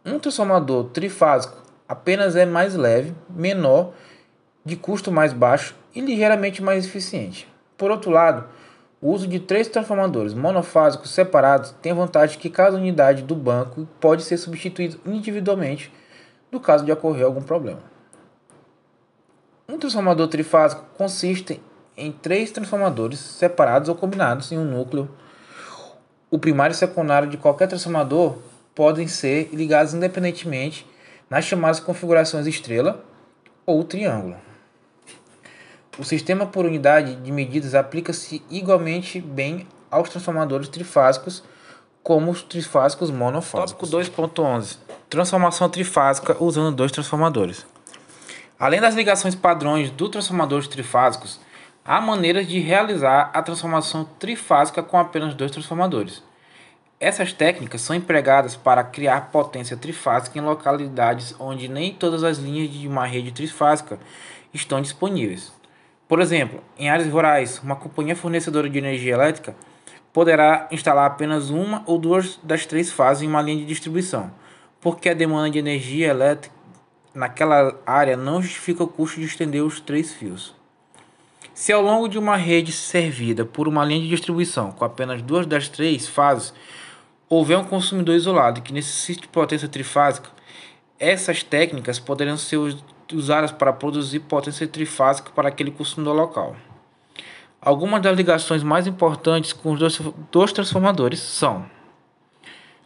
Um 0.06 0.20
transformador 0.20 0.86
trifásico 0.90 1.58
apenas 1.88 2.36
é 2.36 2.46
mais 2.46 2.76
leve, 2.76 3.16
menor, 3.30 3.94
de 4.66 4.76
custo 4.76 5.12
mais 5.12 5.32
baixo 5.32 5.76
e 5.96 6.02
ligeiramente 6.02 6.62
mais 6.62 6.86
eficiente. 6.86 7.48
Por 7.78 7.90
outro 7.90 8.12
lado, 8.12 8.46
o 9.02 9.12
uso 9.12 9.28
de 9.28 9.40
três 9.40 9.70
transformadores 9.70 10.34
monofásicos 10.34 11.12
separados 11.12 11.74
tem 11.82 11.94
a 11.94 11.96
vantagem 11.96 12.38
que 12.38 12.50
cada 12.50 12.76
unidade 12.76 13.24
do 13.24 13.34
banco 13.34 13.88
pode 14.02 14.24
ser 14.24 14.38
substituída 14.38 14.98
individualmente 15.06 15.90
no 16.52 16.60
caso 16.60 16.84
de 16.84 16.92
ocorrer 16.92 17.26
algum 17.26 17.42
problema. 17.42 17.80
Um 19.70 19.78
transformador 19.78 20.28
trifásico 20.28 20.84
consiste 20.98 21.62
em 21.96 22.12
três 22.12 22.52
transformadores 22.52 23.20
separados 23.20 23.88
ou 23.88 23.96
combinados 23.96 24.52
em 24.52 24.58
um 24.58 24.66
núcleo. 24.66 25.10
O 26.30 26.38
primário 26.38 26.74
e 26.74 26.78
secundário 26.78 27.30
de 27.30 27.38
qualquer 27.38 27.68
transformador 27.68 28.38
podem 28.76 29.08
ser 29.08 29.50
ligados 29.54 29.94
independentemente 29.94 30.88
nas 31.30 31.46
chamadas 31.46 31.80
configurações 31.80 32.48
estrela 32.48 33.04
ou 33.66 33.84
triângulo. 33.84 34.36
O 35.98 36.04
sistema 36.04 36.46
por 36.46 36.66
unidade 36.66 37.16
de 37.16 37.32
medidas 37.32 37.76
aplica-se 37.76 38.42
igualmente 38.50 39.22
bem 39.22 39.68
aos 39.92 40.10
transformadores 40.10 40.68
trifásicos 40.68 41.44
como 42.02 42.32
os 42.32 42.42
trifásicos 42.42 43.12
monofásicos. 43.12 43.90
Tópico 43.90 44.34
2.11 44.34 44.78
Transformação 45.10 45.70
trifásica 45.70 46.36
usando 46.40 46.76
dois 46.76 46.92
transformadores. 46.92 47.66
Além 48.60 48.82
das 48.82 48.96
ligações 48.96 49.36
padrões 49.36 49.92
dos 49.92 50.10
transformadores 50.10 50.68
trifásicos, 50.68 51.40
há 51.86 52.02
maneiras 52.02 52.48
de 52.48 52.60
realizar 52.60 53.30
a 53.34 53.42
transformação 53.44 54.06
trifásica 54.18 54.82
com 54.82 54.98
apenas 54.98 55.36
dois 55.36 55.52
transformadores. 55.52 56.24
Essas 57.04 57.34
técnicas 57.34 57.82
são 57.82 57.94
empregadas 57.94 58.56
para 58.56 58.82
criar 58.82 59.30
potência 59.30 59.76
trifásica 59.76 60.40
em 60.40 60.42
localidades 60.42 61.36
onde 61.38 61.68
nem 61.68 61.94
todas 61.94 62.24
as 62.24 62.38
linhas 62.38 62.72
de 62.72 62.88
uma 62.88 63.06
rede 63.06 63.34
trifásica 63.34 64.00
estão 64.54 64.82
disponíveis. 64.82 65.52
Por 66.08 66.22
exemplo, 66.22 66.62
em 66.80 66.90
áreas 66.90 67.12
rurais, 67.12 67.60
uma 67.62 67.76
companhia 67.76 68.16
fornecedora 68.16 68.70
de 68.70 68.78
energia 68.78 69.16
elétrica 69.16 69.54
poderá 70.14 70.66
instalar 70.72 71.06
apenas 71.06 71.50
uma 71.50 71.84
ou 71.86 72.00
duas 72.00 72.40
das 72.42 72.66
três 72.66 72.90
fases 72.90 73.24
em 73.24 73.28
uma 73.28 73.42
linha 73.42 73.58
de 73.58 73.66
distribuição, 73.66 74.32
porque 74.80 75.10
a 75.10 75.14
demanda 75.14 75.50
de 75.50 75.60
energia 75.60 76.08
elétrica 76.08 76.56
naquela 77.14 77.78
área 77.86 78.16
não 78.16 78.42
justifica 78.42 78.82
o 78.82 78.88
custo 78.88 79.20
de 79.20 79.26
estender 79.26 79.62
os 79.62 79.82
três 79.82 80.14
fios. 80.14 80.56
Se 81.54 81.74
ao 81.74 81.82
longo 81.82 82.08
de 82.08 82.18
uma 82.18 82.38
rede 82.38 82.72
servida 82.72 83.44
por 83.44 83.68
uma 83.68 83.84
linha 83.84 84.04
de 84.04 84.08
distribuição 84.08 84.72
com 84.72 84.86
apenas 84.86 85.22
duas 85.22 85.46
das 85.46 85.68
três 85.68 86.08
fases 86.08 86.54
houver 87.30 87.58
um 87.58 87.64
consumidor 87.64 88.16
isolado 88.16 88.62
que 88.62 88.74
necessite 88.74 89.22
de 89.22 89.28
potência 89.28 89.68
trifásica, 89.68 90.30
essas 91.00 91.44
técnicas 91.44 92.00
poderão 92.00 92.38
ser 92.38 92.58
usadas 93.12 93.52
para 93.52 93.74
produzir 93.74 94.20
potência 94.22 94.68
trifásica 94.68 95.32
para 95.32 95.50
aquele 95.50 95.72
consumidor 95.72 96.16
local. 96.16 96.56
Algumas 97.62 98.02
das 98.02 98.16
ligações 98.16 98.62
mais 98.62 98.88
importantes 98.88 99.54
com 99.54 99.72
os 99.72 99.80
dois, 99.80 100.00
dois 100.32 100.52
transformadores 100.52 101.20
são 101.20 101.66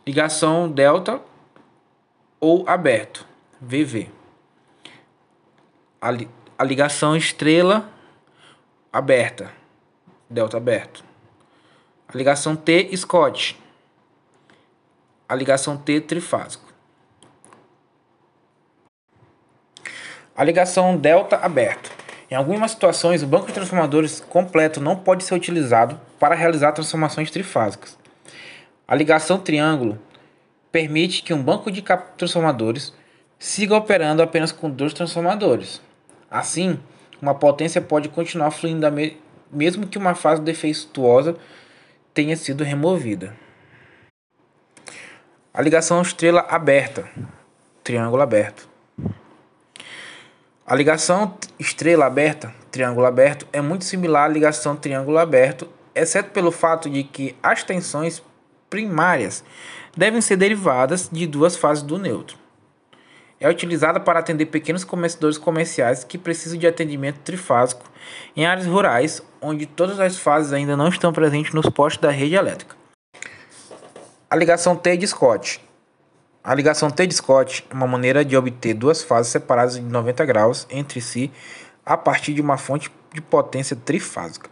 ligação 0.06 0.70
delta 0.70 1.20
ou 2.40 2.64
aberto, 2.68 3.26
VV. 3.60 4.10
A, 6.00 6.12
li, 6.12 6.30
a 6.58 6.64
ligação 6.64 7.16
estrela 7.16 7.90
aberta, 8.94 9.52
delta 10.30 10.58
aberto. 10.58 11.04
A 12.08 12.16
ligação 12.16 12.56
T 12.56 12.96
Scott. 12.96 13.60
A 15.30 15.36
ligação 15.36 15.76
T 15.76 16.00
trifásico. 16.00 16.64
A 20.34 20.42
ligação 20.42 20.96
delta 20.96 21.36
aberto. 21.36 21.92
Em 22.32 22.36
algumas 22.36 22.72
situações, 22.72 23.24
o 23.24 23.28
banco 23.28 23.48
de 23.48 23.54
transformadores 23.54 24.22
completo 24.22 24.80
não 24.80 24.96
pode 24.96 25.26
ser 25.26 25.36
utilizado 25.36 26.00
para 26.18 26.34
realizar 26.34 26.72
transformações 26.72 27.30
trifásicas. 27.30 27.98
A 28.88 28.96
ligação 28.96 29.38
triângulo 29.38 30.00
permite 30.72 31.22
que 31.22 31.34
um 31.34 31.44
banco 31.44 31.70
de 31.70 31.84
transformadores 32.16 32.94
siga 33.38 33.76
operando 33.76 34.22
apenas 34.22 34.54
com 34.54 34.70
dois 34.70 34.94
transformadores. 34.94 35.82
Assim, 36.32 36.80
uma 37.22 37.36
potência 37.36 37.82
pode 37.82 38.08
continuar 38.08 38.52
fluindo 38.52 38.88
mesmo 39.52 39.88
que 39.88 39.98
uma 39.98 40.16
fase 40.16 40.42
defeituosa 40.42 41.36
tenha 42.14 42.38
sido 42.38 42.64
removida. 42.64 43.36
A 45.58 45.62
ligação 45.64 46.00
estrela 46.04 46.46
aberta, 46.48 47.10
triângulo 47.84 48.22
aberto. 48.22 48.70
A 50.64 50.76
ligação 50.76 51.36
estrela 51.58 52.06
aberta, 52.06 52.54
triângulo 52.70 53.08
aberto, 53.08 53.48
é 53.52 53.60
muito 53.60 53.84
similar 53.84 54.26
à 54.26 54.28
ligação 54.28 54.76
triângulo 54.76 55.18
aberto, 55.18 55.68
exceto 55.96 56.30
pelo 56.30 56.52
fato 56.52 56.88
de 56.88 57.02
que 57.04 57.36
as 57.42 57.64
tensões 57.64 58.22
primárias 58.70 59.44
devem 59.98 60.22
ser 60.22 60.36
derivadas 60.36 61.10
de 61.12 61.26
duas 61.26 61.58
fases 61.58 61.82
do 61.82 61.98
neutro. 61.98 62.38
É 63.40 63.50
utilizada 63.50 64.00
para 64.00 64.20
atender 64.20 64.46
pequenos 64.46 64.84
comedores 64.84 65.40
comerciais 65.40 66.04
que 66.04 66.20
precisam 66.20 66.60
de 66.60 66.68
atendimento 66.68 67.22
trifásico 67.22 67.90
em 68.36 68.46
áreas 68.46 68.68
rurais 68.68 69.24
onde 69.42 69.66
todas 69.66 70.00
as 70.00 70.20
fases 70.20 70.54
ainda 70.54 70.78
não 70.78 70.90
estão 70.90 71.12
presentes 71.12 71.52
nos 71.52 71.68
postos 71.68 72.00
da 72.00 72.12
rede 72.12 72.36
elétrica. 72.36 72.78
A 74.30 74.36
ligação 74.36 74.76
T 74.76 74.98
de 74.98 75.08
Scott. 75.08 75.62
A 76.44 76.54
ligação 76.54 76.92
T 76.92 77.08
de 77.08 77.16
Scott 77.16 77.66
é 77.70 77.74
uma 77.74 77.88
maneira 77.88 78.26
de 78.26 78.36
obter 78.36 78.74
duas 78.74 79.02
fases 79.02 79.32
separadas 79.32 79.76
de 79.76 79.82
90 79.82 80.26
graus 80.26 80.68
entre 80.70 81.00
si 81.00 81.32
a 81.86 81.96
partir 81.96 82.34
de 82.34 82.42
uma 82.42 82.58
fonte 82.58 82.92
de 83.14 83.22
potência 83.22 83.74
trifásica. 83.74 84.50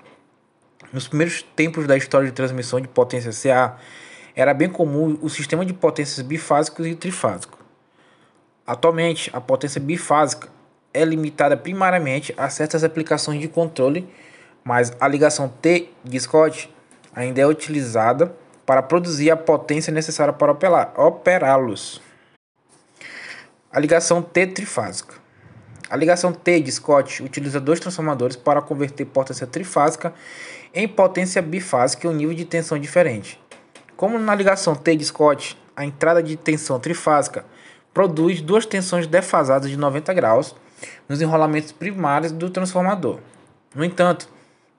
Nos 0.94 1.10
primeiros 1.10 1.42
tempos 1.58 1.86
da 1.86 1.98
história 1.98 2.26
de 2.26 2.34
transmissão 2.34 2.80
de 2.80 2.88
potência 2.88 3.32
CA, 3.34 3.76
era 4.34 4.54
bem 4.54 4.70
comum 4.70 5.20
o 5.22 5.30
sistema 5.30 5.66
de 5.66 5.74
potências 5.74 6.26
bifásicos 6.26 6.88
e 6.88 6.96
trifásicos. 6.96 7.60
Atualmente, 8.66 9.30
a 9.34 9.42
potência 9.42 9.82
bifásica 9.82 10.48
é 10.94 11.04
limitada 11.04 11.58
primariamente 11.58 12.34
a 12.38 12.50
certas 12.50 12.86
aplicações 12.86 13.42
de 13.42 13.50
controle, 13.50 14.08
mas 14.64 14.94
a 15.02 15.08
ligação 15.10 15.50
T 15.50 15.90
de 16.02 16.18
Scott 16.18 16.74
ainda 17.14 17.42
é 17.42 17.46
utilizada 17.46 18.34
para 18.66 18.82
produzir 18.82 19.30
a 19.32 19.38
potência 19.38 19.94
necessária 19.94 20.34
para 20.34 20.52
operá-los. 20.98 22.02
A 23.72 23.80
ligação 23.80 24.22
T 24.22 24.48
trifásica. 24.48 25.16
A 25.90 25.96
ligação 25.96 26.34
T 26.34 26.60
de 26.62 26.72
Scott 26.72 27.22
utiliza 27.22 27.60
dois 27.60 27.80
transformadores 27.80 28.36
para 28.36 28.62
converter 28.62 29.06
potência 29.06 29.46
trifásica 29.46 30.14
em 30.74 30.88
potência 30.88 31.42
bifásica 31.42 32.08
em 32.08 32.10
um 32.10 32.14
nível 32.14 32.34
de 32.34 32.44
tensão 32.44 32.80
diferente. 32.80 33.40
Como 33.96 34.18
na 34.18 34.34
ligação 34.34 34.76
T 34.76 34.96
de 34.96 35.06
Scott, 35.06 35.58
a 35.76 35.86
entrada 35.86 36.24
de 36.24 36.36
tensão 36.36 36.80
trifásica 36.80 37.46
produz 37.94 38.42
duas 38.42 38.66
tensões 38.66 39.08
defasadas 39.08 39.70
de 39.70 39.78
90 39.78 40.14
graus 40.14 40.56
nos 41.08 41.22
enrolamentos 41.22 41.72
primários 41.72 42.32
do 42.32 42.50
transformador. 42.50 43.20
No 43.74 43.86
entanto, 43.86 44.28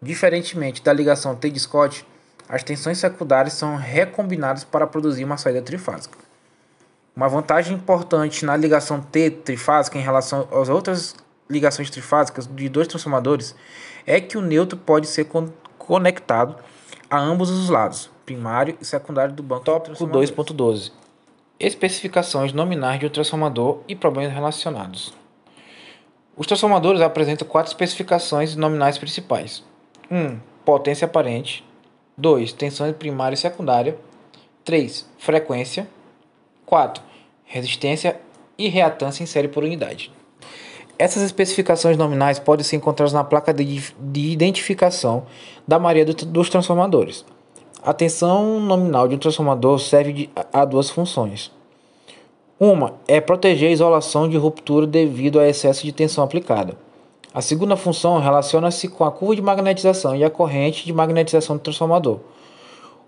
diferentemente 0.02 0.83
da 0.83 0.93
ligação 0.93 1.35
T 1.35 1.50
de 1.50 1.61
Scott, 1.61 2.07
as 2.49 2.62
tensões 2.62 2.99
secundárias 2.99 3.55
são 3.55 3.76
recombinadas 3.76 4.65
para 4.65 4.87
produzir 4.87 5.25
uma 5.25 5.37
saída 5.37 5.62
trifásica. 5.62 6.19
Uma 7.15 7.29
vantagem 7.29 7.75
importante 7.76 8.45
na 8.45 8.57
ligação 8.57 9.00
T 9.00 9.31
trifásica 9.31 9.99
em 9.99 10.03
relação 10.03 10.47
às 10.53 10.69
outras 10.69 11.17
ligações 11.49 11.91
trifásicas 11.91 12.47
de 12.47 12.69
dois 12.69 12.87
transformadores 12.87 13.55
é 14.07 14.21
que 14.21 14.37
o 14.37 14.43
neutro 14.43 14.79
pode 14.79 15.07
ser 15.07 15.25
con 15.25 15.49
conectado 15.79 16.57
a 17.09 17.19
ambos 17.19 17.49
os 17.49 17.69
lados, 17.69 18.11
primário 18.25 18.76
e 18.81 18.85
secundário 18.85 19.33
do 19.33 19.43
banco 19.43 19.65
Tópico 19.65 20.07
2.12 20.07 20.91
Especificações 21.59 22.53
nominais 22.53 23.00
de 23.00 23.07
um 23.07 23.09
transformador 23.09 23.81
e 23.88 23.95
problemas 23.95 24.35
relacionados. 24.35 25.15
Os 26.37 26.47
transformadores 26.47 27.00
apresentam 27.00 27.49
quatro 27.49 27.71
especificações 27.71 28.57
nominais 28.57 28.99
principais: 28.99 29.65
1. 30.11 30.17
Um, 30.17 30.41
potência 30.65 31.07
aparente. 31.07 31.66
2. 32.17 32.53
Tensão 32.53 32.91
primária 32.93 33.35
e 33.35 33.39
secundária. 33.39 33.97
3. 34.65 35.07
Frequência. 35.19 35.89
4. 36.65 37.03
Resistência 37.45 38.21
e 38.59 38.69
reatância 38.69 39.23
em 39.23 39.26
série 39.26 39.49
por 39.49 39.63
unidade. 39.63 40.11
Essas 40.99 41.23
especificações 41.23 41.97
nominais 41.97 42.39
podem 42.39 42.65
ser 42.65 42.76
encontradas 42.76 43.13
na 43.13 43.23
placa 43.23 43.52
de, 43.52 43.95
de 44.00 44.31
identificação 44.31 45.26
da 45.69 45.79
maioria 45.79 46.07
do, 46.07 46.15
dos 46.25 46.49
transformadores. 46.49 47.25
A 47.83 47.93
tensão 47.93 48.59
nominal 48.61 49.07
de 49.07 49.15
um 49.15 49.19
transformador 49.19 49.79
serve 49.79 50.13
de, 50.13 50.31
a 50.52 50.65
duas 50.65 50.89
funções. 50.89 51.52
Uma 52.59 52.95
é 53.07 53.21
proteger 53.21 53.69
a 53.69 53.73
isolação 53.73 54.26
de 54.26 54.39
ruptura 54.39 54.87
devido 54.87 55.39
a 55.39 55.47
excesso 55.47 55.85
de 55.85 55.93
tensão 55.93 56.25
aplicada. 56.25 56.79
A 57.37 57.43
segunda 57.43 57.77
função 57.77 58.19
relaciona-se 58.19 58.89
com 58.89 59.05
a 59.05 59.11
curva 59.11 59.37
de 59.37 59.43
magnetização 59.43 60.17
e 60.17 60.25
a 60.25 60.31
corrente 60.31 60.87
de 60.87 60.93
magnetização 60.95 61.59
do 61.59 61.61
transformador. 61.61 62.21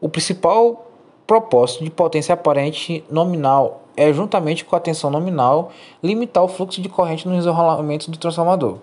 O 0.02 0.08
principal 0.10 0.86
propósito 1.26 1.82
de 1.82 1.88
potência 1.88 2.34
aparente 2.34 3.02
nominal 3.10 3.84
é, 3.96 4.12
juntamente 4.12 4.66
com 4.66 4.76
a 4.76 4.80
tensão 4.80 5.08
nominal, 5.08 5.72
limitar 6.02 6.44
o 6.44 6.48
fluxo 6.48 6.82
de 6.82 6.90
corrente 6.90 7.26
nos 7.26 7.46
enrolamentos 7.46 8.06
do 8.08 8.18
transformador. 8.18 8.76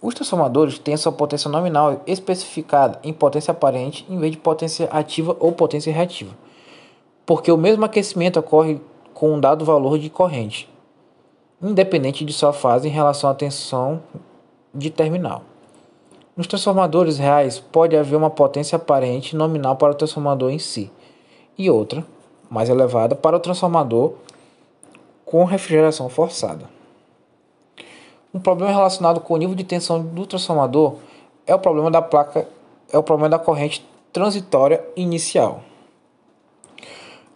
Os 0.00 0.14
transformadores 0.14 0.78
têm 0.78 0.96
sua 0.96 1.12
potência 1.12 1.50
nominal 1.50 2.00
especificada 2.06 2.98
em 3.04 3.12
potência 3.12 3.52
aparente 3.52 4.06
em 4.08 4.18
vez 4.18 4.32
de 4.32 4.38
potência 4.38 4.88
ativa 4.90 5.36
ou 5.38 5.52
potência 5.52 5.92
reativa, 5.92 6.34
porque 7.26 7.52
o 7.52 7.58
mesmo 7.58 7.84
aquecimento 7.84 8.40
ocorre 8.40 8.80
com 9.12 9.34
um 9.34 9.38
dado 9.38 9.66
valor 9.66 9.98
de 9.98 10.08
corrente, 10.08 10.66
independente 11.62 12.24
de 12.24 12.32
sua 12.32 12.54
fase 12.54 12.88
em 12.88 12.90
relação 12.90 13.28
à 13.28 13.34
tensão 13.34 14.00
de 14.74 14.90
terminal. 14.90 15.42
Nos 16.36 16.46
transformadores 16.46 17.18
reais, 17.18 17.58
pode 17.58 17.96
haver 17.96 18.16
uma 18.16 18.30
potência 18.30 18.76
aparente 18.76 19.36
nominal 19.36 19.76
para 19.76 19.92
o 19.92 19.94
transformador 19.94 20.50
em 20.50 20.58
si 20.58 20.90
e 21.58 21.68
outra, 21.68 22.04
mais 22.48 22.68
elevada, 22.68 23.14
para 23.14 23.36
o 23.36 23.40
transformador 23.40 24.14
com 25.26 25.44
refrigeração 25.44 26.08
forçada. 26.08 26.64
Um 28.32 28.40
problema 28.40 28.72
relacionado 28.72 29.20
com 29.20 29.34
o 29.34 29.36
nível 29.36 29.54
de 29.54 29.64
tensão 29.64 30.02
do 30.02 30.24
transformador 30.24 30.94
é 31.46 31.54
o 31.54 31.58
problema 31.58 31.90
da 31.90 32.00
placa, 32.00 32.48
é 32.92 32.96
o 32.96 33.02
problema 33.02 33.28
da 33.28 33.38
corrente 33.38 33.84
transitória 34.12 34.84
inicial. 34.96 35.62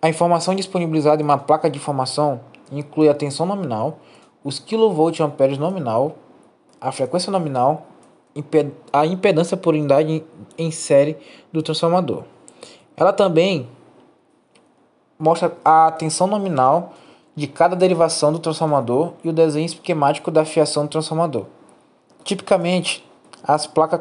A 0.00 0.08
informação 0.08 0.54
disponibilizada 0.54 1.20
em 1.20 1.24
uma 1.24 1.38
placa 1.38 1.68
de 1.68 1.78
informação 1.78 2.40
inclui 2.70 3.08
a 3.08 3.14
tensão 3.14 3.44
nominal, 3.44 3.98
os 4.42 4.58
kVA 4.58 5.26
nominal 5.58 6.16
a 6.84 6.92
frequência 6.92 7.32
nominal, 7.32 7.86
a 8.92 9.06
impedância 9.06 9.56
por 9.56 9.72
unidade 9.72 10.22
em 10.58 10.70
série 10.70 11.16
do 11.50 11.62
transformador. 11.62 12.24
Ela 12.94 13.10
também 13.10 13.66
mostra 15.18 15.56
a 15.64 15.90
tensão 15.92 16.26
nominal 16.26 16.92
de 17.34 17.46
cada 17.46 17.74
derivação 17.74 18.30
do 18.30 18.38
transformador 18.38 19.14
e 19.24 19.30
o 19.30 19.32
desenho 19.32 19.64
esquemático 19.64 20.30
da 20.30 20.44
fiação 20.44 20.84
do 20.84 20.90
transformador. 20.90 21.46
Tipicamente, 22.22 23.02
as 23.42 23.66
placas 23.66 24.00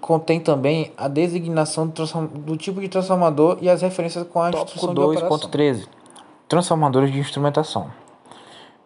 contêm 0.00 0.40
também 0.40 0.92
a 0.96 1.06
designação 1.06 1.86
do, 1.86 2.04
do, 2.26 2.56
tipo 2.56 2.80
de 2.80 2.88
transformador 2.88 3.58
e 3.60 3.68
as 3.68 3.80
referências 3.80 4.26
com 4.26 4.42
a 4.42 4.50
instrução 4.50 4.92
2.13 4.92 5.86
Transformadores 6.48 7.12
de 7.12 7.18
instrumentação. 7.20 7.90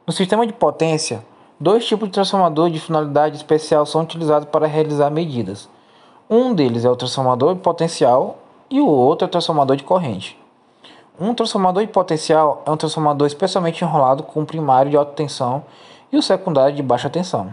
No 0.06 0.12
sistema 0.12 0.46
de 0.46 0.52
potência, 0.52 1.24
Dois 1.60 1.84
tipos 1.84 2.06
de 2.06 2.14
transformador 2.14 2.70
de 2.70 2.78
finalidade 2.78 3.34
especial 3.34 3.84
são 3.84 4.02
utilizados 4.02 4.48
para 4.48 4.68
realizar 4.68 5.10
medidas. 5.10 5.68
Um 6.30 6.54
deles 6.54 6.84
é 6.84 6.90
o 6.90 6.94
transformador 6.94 7.56
de 7.56 7.60
potencial 7.60 8.38
e 8.70 8.80
o 8.80 8.86
outro 8.86 9.24
é 9.24 9.26
o 9.26 9.30
transformador 9.30 9.74
de 9.74 9.82
corrente. 9.82 10.38
Um 11.18 11.34
transformador 11.34 11.84
de 11.84 11.90
potencial 11.90 12.62
é 12.64 12.70
um 12.70 12.76
transformador 12.76 13.26
especialmente 13.26 13.82
enrolado 13.82 14.22
com 14.22 14.42
o 14.42 14.46
primário 14.46 14.92
de 14.92 14.96
alta 14.96 15.10
tensão 15.14 15.64
e 16.12 16.16
o 16.16 16.22
secundário 16.22 16.76
de 16.76 16.82
baixa 16.82 17.10
tensão. 17.10 17.52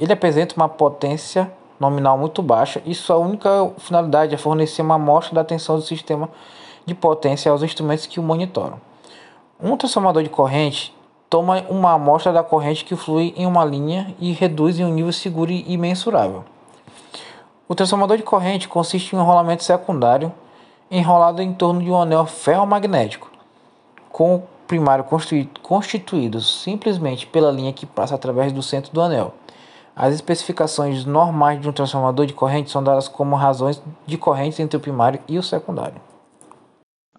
Ele 0.00 0.12
apresenta 0.12 0.56
uma 0.56 0.68
potência 0.68 1.48
nominal 1.78 2.18
muito 2.18 2.42
baixa 2.42 2.82
e 2.84 2.92
sua 2.92 3.18
única 3.18 3.70
finalidade 3.78 4.34
é 4.34 4.36
fornecer 4.36 4.82
uma 4.82 4.96
amostra 4.96 5.32
da 5.32 5.44
tensão 5.44 5.76
do 5.76 5.82
sistema 5.82 6.28
de 6.84 6.92
potência 6.92 7.52
aos 7.52 7.62
instrumentos 7.62 8.06
que 8.06 8.18
o 8.18 8.22
monitoram. 8.22 8.80
Um 9.62 9.76
transformador 9.76 10.24
de 10.24 10.28
corrente 10.28 10.92
toma 11.34 11.64
uma 11.68 11.94
amostra 11.94 12.32
da 12.32 12.44
corrente 12.44 12.84
que 12.84 12.94
flui 12.94 13.34
em 13.36 13.44
uma 13.44 13.64
linha 13.64 14.14
e 14.20 14.30
reduz 14.30 14.78
em 14.78 14.84
um 14.84 14.94
nível 14.94 15.12
seguro 15.12 15.50
e 15.50 15.76
mensurável. 15.76 16.44
O 17.66 17.74
transformador 17.74 18.16
de 18.16 18.22
corrente 18.22 18.68
consiste 18.68 19.12
em 19.12 19.18
um 19.18 19.22
enrolamento 19.22 19.64
secundário 19.64 20.32
enrolado 20.88 21.42
em 21.42 21.52
torno 21.52 21.82
de 21.82 21.90
um 21.90 22.00
anel 22.00 22.24
ferromagnético, 22.24 23.32
com 24.12 24.36
o 24.36 24.42
primário 24.68 25.04
constituído 25.60 26.40
simplesmente 26.40 27.26
pela 27.26 27.50
linha 27.50 27.72
que 27.72 27.84
passa 27.84 28.14
através 28.14 28.52
do 28.52 28.62
centro 28.62 28.92
do 28.92 29.00
anel. 29.00 29.34
As 29.96 30.14
especificações 30.14 31.04
normais 31.04 31.60
de 31.60 31.68
um 31.68 31.72
transformador 31.72 32.26
de 32.26 32.32
corrente 32.32 32.70
são 32.70 32.80
dadas 32.80 33.08
como 33.08 33.34
razões 33.34 33.82
de 34.06 34.16
corrente 34.16 34.62
entre 34.62 34.76
o 34.76 34.80
primário 34.80 35.18
e 35.26 35.36
o 35.36 35.42
secundário. 35.42 36.00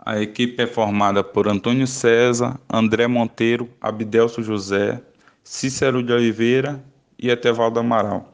A 0.06 0.22
equipe 0.22 0.62
é 0.62 0.68
formada 0.68 1.24
por 1.24 1.48
Antônio 1.48 1.88
César, 1.88 2.60
André 2.72 3.08
Monteiro, 3.08 3.68
Abdelso 3.82 4.44
José, 4.44 5.02
Cícero 5.44 6.04
de 6.04 6.14
Oliveira 6.14 6.80
e 7.18 7.32
Etevaldo 7.32 7.80
Amaral. 7.80 8.32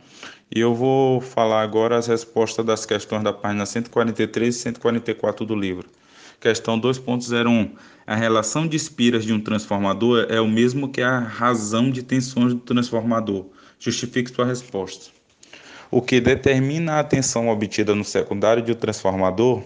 E 0.53 0.60
eu 0.60 0.75
vou 0.75 1.21
falar 1.21 1.62
agora 1.62 1.97
as 1.97 2.07
respostas 2.07 2.65
das 2.65 2.86
questões 2.86 3.23
da 3.23 3.31
página 3.31 3.65
143 3.65 4.53
e 4.53 4.60
144 4.60 5.45
do 5.45 5.55
livro. 5.55 5.88
Questão 6.41 6.77
2.01. 6.77 7.71
A 8.05 8.15
relação 8.15 8.67
de 8.67 8.75
espiras 8.75 9.23
de 9.23 9.31
um 9.31 9.39
transformador 9.39 10.25
é 10.27 10.41
o 10.41 10.49
mesmo 10.49 10.89
que 10.89 11.01
a 11.01 11.19
razão 11.19 11.89
de 11.89 12.03
tensões 12.03 12.53
do 12.53 12.60
transformador. 12.60 13.45
Justifique 13.79 14.29
sua 14.29 14.45
resposta. 14.45 15.10
O 15.89 16.01
que 16.01 16.19
determina 16.19 16.99
a 16.99 17.03
tensão 17.05 17.47
obtida 17.47 17.95
no 17.95 18.03
secundário 18.03 18.62
de 18.62 18.73
um 18.73 18.75
transformador, 18.75 19.63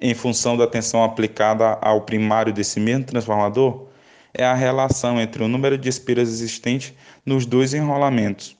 em 0.00 0.14
função 0.14 0.56
da 0.56 0.66
tensão 0.66 1.04
aplicada 1.04 1.78
ao 1.80 2.02
primário 2.02 2.52
desse 2.52 2.80
mesmo 2.80 3.04
transformador, 3.04 3.88
é 4.32 4.44
a 4.44 4.54
relação 4.54 5.20
entre 5.20 5.42
o 5.42 5.48
número 5.48 5.76
de 5.76 5.88
espiras 5.88 6.28
existentes 6.28 6.94
nos 7.26 7.44
dois 7.44 7.74
enrolamentos 7.74 8.56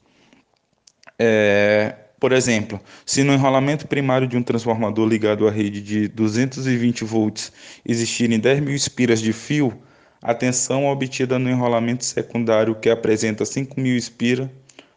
é, 1.22 1.96
por 2.18 2.32
exemplo, 2.32 2.80
se 3.04 3.22
no 3.22 3.34
enrolamento 3.34 3.86
primário 3.86 4.26
de 4.26 4.38
um 4.38 4.42
transformador 4.42 5.06
ligado 5.06 5.46
à 5.46 5.50
rede 5.50 5.82
de 5.82 6.08
220 6.08 7.04
volts 7.04 7.52
existirem 7.84 8.40
10 8.40 8.60
mil 8.60 8.74
espiras 8.74 9.20
de 9.20 9.30
fio, 9.34 9.78
a 10.22 10.32
tensão 10.32 10.86
obtida 10.86 11.38
no 11.38 11.50
enrolamento 11.50 12.06
secundário, 12.06 12.74
que 12.74 12.88
apresenta 12.88 13.44
5 13.44 13.78
mil 13.78 13.94
espiras, 13.94 14.48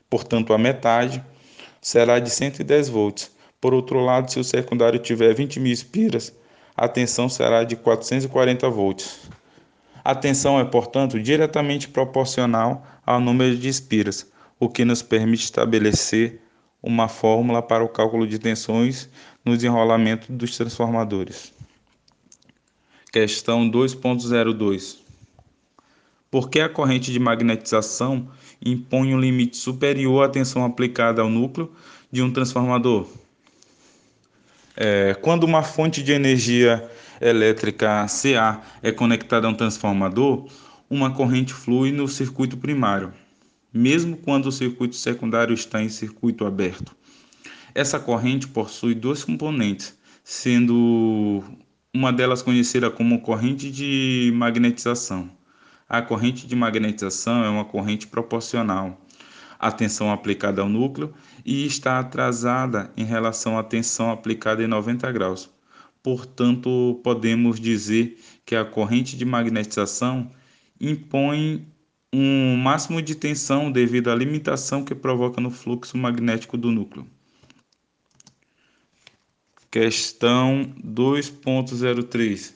portanto 0.09 0.53
a 0.53 0.57
metade, 0.57 1.21
será 1.81 2.19
de 2.19 2.29
110 2.29 2.87
volts. 2.87 3.29
Por 3.63 3.73
outro 3.73 4.01
lado, 4.01 4.29
se 4.29 4.37
o 4.37 4.43
secundário 4.43 4.99
tiver 4.99 5.33
20 5.33 5.57
mil 5.61 5.71
espiras, 5.71 6.35
a 6.75 6.85
tensão 6.85 7.29
será 7.29 7.63
de 7.63 7.77
440 7.77 8.69
volts. 8.69 9.31
A 10.03 10.13
tensão 10.13 10.59
é, 10.59 10.65
portanto, 10.65 11.17
diretamente 11.17 11.87
proporcional 11.87 12.85
ao 13.05 13.21
número 13.21 13.55
de 13.55 13.69
espiras 13.69 14.29
o 14.59 14.67
que 14.67 14.83
nos 14.83 15.01
permite 15.01 15.45
estabelecer 15.45 16.41
uma 16.81 17.07
fórmula 17.07 17.61
para 17.61 17.81
o 17.81 17.87
cálculo 17.87 18.27
de 18.27 18.37
tensões 18.37 19.09
no 19.45 19.55
desenrolamento 19.55 20.29
dos 20.29 20.57
transformadores. 20.57 21.53
Questão 23.13 23.71
2.02. 23.71 24.97
Por 26.29 26.49
que 26.49 26.59
a 26.59 26.67
corrente 26.67 27.13
de 27.13 27.19
magnetização 27.19 28.27
impõe 28.61 29.15
um 29.15 29.21
limite 29.21 29.55
superior 29.55 30.25
à 30.25 30.27
tensão 30.27 30.65
aplicada 30.65 31.21
ao 31.21 31.29
núcleo 31.29 31.71
de 32.11 32.21
um 32.21 32.29
transformador? 32.29 33.22
É, 34.75 35.13
quando 35.15 35.43
uma 35.43 35.63
fonte 35.63 36.01
de 36.01 36.11
energia 36.11 36.89
elétrica 37.21 38.05
CA 38.07 38.61
é 38.81 38.91
conectada 38.91 39.47
a 39.47 39.49
um 39.49 39.53
transformador, 39.53 40.47
uma 40.89 41.11
corrente 41.11 41.53
flui 41.53 41.91
no 41.91 42.07
circuito 42.07 42.57
primário 42.57 43.13
mesmo 43.73 44.15
quando 44.15 44.45
o 44.45 44.51
circuito 44.51 44.95
secundário 44.95 45.53
está 45.53 45.81
em 45.81 45.89
circuito 45.89 46.45
aberto. 46.45 46.95
Essa 47.73 47.99
corrente 47.99 48.47
possui 48.47 48.93
dois 48.93 49.23
componentes, 49.23 49.97
sendo 50.23 51.43
uma 51.91 52.13
delas 52.13 52.43
conhecida 52.43 52.91
como 52.91 53.21
corrente 53.21 53.71
de 53.71 54.31
magnetização. 54.35 55.31
A 55.89 56.01
corrente 56.01 56.45
de 56.45 56.55
magnetização 56.55 57.43
é 57.43 57.49
uma 57.49 57.65
corrente 57.65 58.05
proporcional 58.05 59.01
à 59.63 59.71
tensão 59.71 60.11
aplicada 60.11 60.61
ao 60.61 60.67
núcleo 60.67 61.13
e 61.45 61.65
está 61.65 61.97
atrasada 61.97 62.91
em 62.97 63.05
relação 63.05 63.57
à 63.57 63.63
tensão 63.63 64.11
aplicada 64.11 64.61
em 64.61 64.67
90 64.67 65.09
graus. 65.13 65.49
Portanto, 66.03 66.99
podemos 67.01 67.61
dizer 67.61 68.19
que 68.45 68.57
a 68.57 68.65
corrente 68.65 69.15
de 69.15 69.23
magnetização 69.23 70.29
impõe 70.81 71.65
um 72.11 72.57
máximo 72.57 73.01
de 73.01 73.15
tensão 73.15 73.71
devido 73.71 74.11
à 74.11 74.15
limitação 74.15 74.83
que 74.83 74.93
provoca 74.93 75.39
no 75.39 75.49
fluxo 75.49 75.97
magnético 75.97 76.57
do 76.57 76.69
núcleo. 76.69 77.07
Questão 79.71 80.75
2.03. 80.85 82.53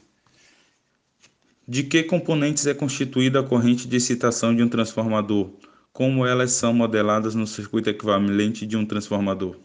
De 1.65 1.83
que 1.83 2.03
componentes 2.03 2.67
é 2.67 2.73
constituída 2.73 3.39
a 3.39 3.43
corrente 3.43 3.87
de 3.87 3.95
excitação 3.95 4.53
de 4.53 4.61
um 4.61 4.67
transformador? 4.67 5.49
Como 5.97 6.27
elas 6.27 6.51
são 6.51 6.75
modeladas 6.75 7.33
no 7.33 7.47
circuito 7.47 7.89
equivalente 7.89 8.67
de 8.67 8.77
um 8.77 8.85
transformador? 8.85 9.55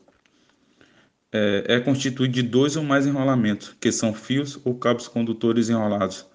É, 1.30 1.74
é 1.74 1.78
constituído 1.80 2.32
de 2.32 2.42
dois 2.42 2.74
ou 2.74 2.82
mais 2.82 3.06
enrolamentos, 3.06 3.76
que 3.78 3.92
são 3.92 4.14
fios 4.14 4.58
ou 4.64 4.74
cabos 4.74 5.06
condutores 5.08 5.68
enrolados, 5.68 6.26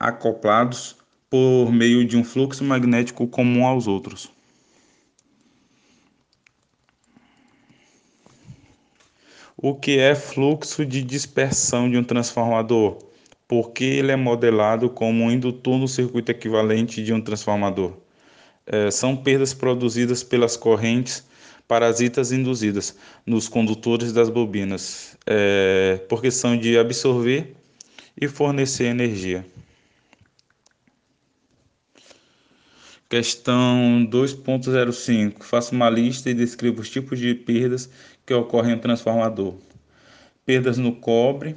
acoplados 0.00 0.96
por 1.28 1.70
meio 1.70 2.06
de 2.06 2.16
um 2.16 2.24
fluxo 2.24 2.64
magnético 2.64 3.28
comum 3.28 3.66
aos 3.66 3.86
outros. 3.86 4.30
O 9.58 9.74
que 9.74 9.98
é 9.98 10.14
fluxo 10.14 10.86
de 10.86 11.02
dispersão 11.02 11.90
de 11.90 11.98
um 11.98 12.02
transformador? 12.02 12.96
Porque 13.46 13.84
ele 13.84 14.10
é 14.10 14.16
modelado 14.16 14.88
como 14.88 15.24
um 15.24 15.30
indutor 15.30 15.76
no 15.76 15.86
circuito 15.86 16.30
equivalente 16.30 17.04
de 17.04 17.12
um 17.12 17.20
transformador. 17.20 18.02
É, 18.66 18.90
são 18.90 19.16
perdas 19.16 19.52
produzidas 19.52 20.22
pelas 20.22 20.56
correntes 20.56 21.24
parasitas 21.66 22.32
induzidas 22.32 22.96
nos 23.26 23.48
condutores 23.48 24.12
das 24.12 24.28
bobinas, 24.28 25.16
é, 25.26 26.00
porque 26.08 26.30
são 26.30 26.56
de 26.56 26.78
absorver 26.78 27.54
e 28.20 28.28
fornecer 28.28 28.84
energia. 28.84 29.44
Questão 33.08 34.06
2.05. 34.10 35.42
Faça 35.44 35.74
uma 35.74 35.88
lista 35.88 36.30
e 36.30 36.34
descreva 36.34 36.80
os 36.80 36.90
tipos 36.90 37.18
de 37.18 37.34
perdas 37.34 37.88
que 38.26 38.34
ocorrem 38.34 38.74
no 38.74 38.80
transformador. 38.80 39.54
Perdas 40.44 40.78
no 40.78 40.96
cobre. 40.96 41.54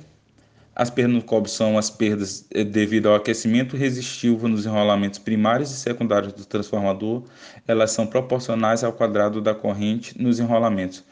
As 0.80 0.92
perdas 0.92 1.16
no 1.16 1.24
cobre 1.24 1.50
são 1.50 1.78
as 1.78 1.90
perdas 1.90 2.46
eh, 2.52 2.64
devido 2.64 3.10
ao 3.10 3.16
aquecimento 3.16 3.76
resistivo 3.76 4.48
nos 4.48 4.66
enrolamentos 4.66 5.18
primários 5.18 5.72
e 5.72 5.76
secundários 5.76 6.34
do 6.34 6.46
transformador. 6.46 7.24
Elas 7.68 7.92
são 7.92 8.06
proporcionais 8.06 8.84
ao 8.84 8.94
quadrado 8.94 9.42
da 9.42 9.56
corrente 9.56 10.22
nos 10.22 10.40
enrolamentos. 10.40 11.04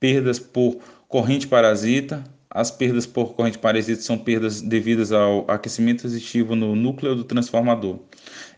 Perdas 0.00 0.38
por 0.38 0.78
corrente 1.08 1.46
parasita. 1.46 2.24
As 2.50 2.70
perdas 2.70 3.06
por 3.06 3.34
corrente 3.34 3.58
parasita 3.58 4.00
são 4.00 4.18
perdas 4.18 4.60
devidas 4.62 5.12
ao 5.12 5.44
aquecimento 5.50 6.04
resistivo 6.04 6.54
no 6.54 6.74
núcleo 6.74 7.14
do 7.14 7.24
transformador 7.24 7.98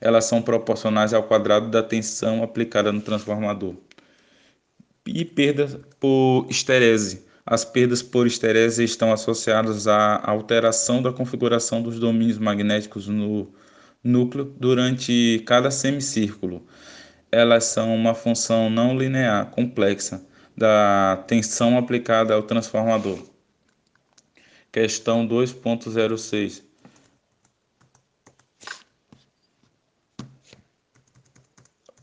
elas 0.04 0.26
são 0.26 0.42
proporcionais 0.42 1.14
ao 1.14 1.22
quadrado 1.22 1.70
da 1.70 1.82
tensão 1.82 2.42
aplicada 2.42 2.92
no 2.92 3.00
transformador. 3.00 3.74
E 5.06 5.24
perdas 5.24 5.78
por 5.98 6.46
esterese. 6.50 7.24
As 7.46 7.64
perdas 7.64 8.02
por 8.02 8.26
esterese 8.26 8.84
estão 8.84 9.12
associadas 9.12 9.86
à 9.86 10.22
alteração 10.30 11.02
da 11.02 11.12
configuração 11.12 11.82
dos 11.82 11.98
domínios 11.98 12.38
magnéticos 12.38 13.06
no 13.06 13.52
núcleo 14.02 14.44
durante 14.58 15.42
cada 15.46 15.70
semicírculo. 15.70 16.66
Elas 17.30 17.64
são 17.64 17.94
uma 17.94 18.14
função 18.14 18.70
não 18.70 18.96
linear 18.96 19.50
complexa 19.50 20.24
da 20.56 21.22
tensão 21.26 21.76
aplicada 21.76 22.32
ao 22.32 22.42
transformador. 22.44 23.18
Questão 24.72 25.26
2.06 25.26 26.62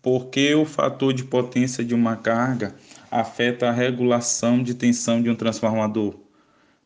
porque 0.02 0.54
o 0.56 0.66
fator 0.66 1.14
de 1.14 1.24
potência 1.24 1.84
de 1.84 1.94
uma 1.94 2.16
carga 2.16 2.76
afeta 3.10 3.70
a 3.70 3.72
regulação 3.72 4.64
de 4.64 4.74
tensão 4.74 5.22
de 5.22 5.30
um 5.30 5.36
transformador, 5.36 6.16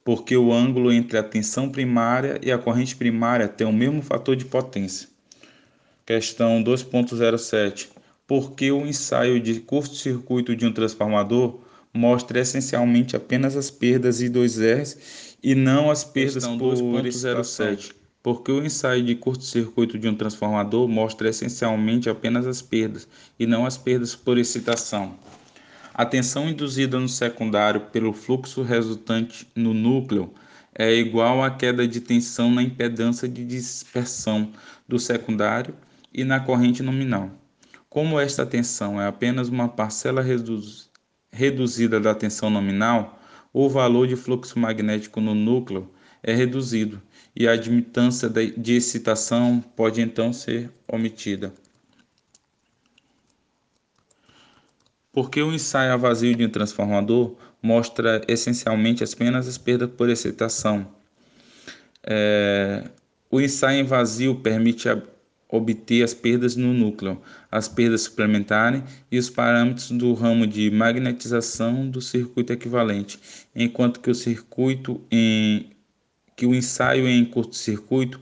porque 0.03 0.35
o 0.35 0.51
ângulo 0.51 0.91
entre 0.91 1.17
a 1.17 1.23
tensão 1.23 1.69
primária 1.69 2.39
e 2.41 2.51
a 2.51 2.57
corrente 2.57 2.95
primária 2.95 3.47
tem 3.47 3.65
o 3.65 3.73
mesmo 3.73 4.01
fator 4.01 4.35
de 4.35 4.45
potência. 4.45 5.07
Questão 6.05 6.63
2.07. 6.63 7.87
Por 8.27 8.51
que 8.51 8.71
o 8.71 8.85
ensaio 8.85 9.39
de 9.39 9.59
curto-circuito 9.59 10.55
de 10.55 10.65
um 10.65 10.73
transformador 10.73 11.61
mostra 11.93 12.39
essencialmente 12.39 13.15
apenas 13.15 13.55
as 13.55 13.71
perdas 13.71 14.21
I2Rs 14.21 14.97
e 15.41 15.55
não 15.55 15.89
as 15.89 16.03
perdas 16.03 16.45
Questão 16.45 16.57
por 16.57 16.75
2.07? 16.75 17.93
Porque 18.25 18.51
o 18.51 18.65
ensaio 18.65 19.03
de 19.03 19.13
curto-circuito 19.13 19.99
de 19.99 20.07
um 20.07 20.15
transformador 20.15 20.87
mostra 20.87 21.29
essencialmente 21.29 22.09
apenas 22.09 22.47
as 22.47 22.59
perdas 22.59 23.07
e 23.39 23.45
não 23.45 23.67
as 23.67 23.77
perdas 23.77 24.15
por 24.15 24.39
excitação. 24.39 25.13
A 25.93 26.03
tensão 26.07 26.49
induzida 26.49 26.99
no 26.99 27.07
secundário 27.07 27.81
pelo 27.81 28.11
fluxo 28.13 28.63
resultante 28.63 29.47
no 29.55 29.75
núcleo 29.75 30.33
é 30.73 30.91
igual 30.91 31.43
à 31.43 31.51
queda 31.51 31.87
de 31.87 32.01
tensão 32.01 32.49
na 32.49 32.63
impedância 32.63 33.29
de 33.29 33.45
dispersão 33.45 34.51
do 34.87 34.97
secundário 34.97 35.75
e 36.11 36.23
na 36.23 36.39
corrente 36.39 36.81
nominal. 36.81 37.29
Como 37.87 38.19
esta 38.19 38.43
tensão 38.43 38.99
é 38.99 39.05
apenas 39.05 39.49
uma 39.49 39.67
parcela 39.67 40.23
reduz, 40.23 40.89
reduzida 41.31 41.99
da 41.99 42.15
tensão 42.15 42.49
nominal, 42.49 43.21
o 43.53 43.69
valor 43.69 44.07
de 44.07 44.15
fluxo 44.15 44.57
magnético 44.57 45.21
no 45.21 45.35
núcleo 45.35 45.87
é 46.23 46.33
reduzido 46.33 46.99
e 47.35 47.47
a 47.47 47.51
admitância 47.51 48.29
de 48.29 48.73
excitação 48.73 49.59
pode 49.75 50.01
então 50.01 50.31
ser 50.31 50.71
omitida. 50.87 51.53
Porque 55.11 55.41
o 55.41 55.53
ensaio 55.53 55.93
a 55.93 55.97
vazio 55.97 56.35
de 56.35 56.45
um 56.45 56.49
transformador 56.49 57.35
mostra 57.61 58.21
essencialmente 58.27 59.03
apenas 59.03 59.47
as 59.47 59.57
perdas 59.57 59.89
por 59.89 60.09
excitação. 60.09 60.87
É, 62.03 62.83
o 63.31 63.41
ensaio 63.41 63.79
em 63.79 63.83
vazio 63.83 64.35
permite 64.35 64.87
obter 65.49 66.03
as 66.03 66.13
perdas 66.13 66.55
no 66.55 66.73
núcleo, 66.73 67.21
as 67.51 67.67
perdas 67.67 68.01
suplementares 68.01 68.83
e 69.11 69.17
os 69.17 69.29
parâmetros 69.29 69.89
do 69.91 70.13
ramo 70.13 70.45
de 70.45 70.69
magnetização 70.69 71.89
do 71.89 72.01
circuito 72.01 72.53
equivalente, 72.53 73.19
enquanto 73.55 73.99
que 73.99 74.09
o 74.09 74.15
circuito 74.15 75.01
em 75.09 75.74
que 76.35 76.45
o 76.45 76.53
ensaio 76.53 77.07
em 77.07 77.23
curto-circuito 77.23 78.19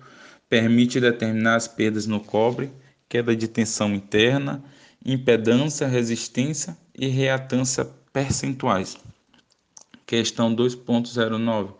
permite 0.49 0.99
determinar 0.99 1.55
as 1.55 1.67
perdas 1.67 2.05
no 2.05 2.19
cobre, 2.19 2.71
queda 3.09 3.35
de 3.35 3.47
tensão 3.47 3.93
interna, 3.93 4.63
impedância, 5.05 5.87
resistência 5.87 6.77
e 6.97 7.07
reatância 7.07 7.85
percentuais. 8.11 8.97
Questão 10.05 10.55
2.09 10.55 11.73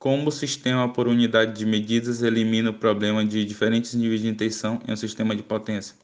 como 0.00 0.30
o 0.30 0.32
sistema 0.32 0.90
por 0.90 1.06
unidade 1.06 1.58
de 1.58 1.66
medidas 1.66 2.22
elimina 2.22 2.70
o 2.70 2.72
problema 2.72 3.22
de 3.22 3.44
diferentes 3.44 3.92
níveis 3.92 4.22
de 4.22 4.32
tensão 4.32 4.80
em 4.88 4.92
um 4.94 4.96
sistema 4.96 5.36
de 5.36 5.42
potência? 5.42 5.94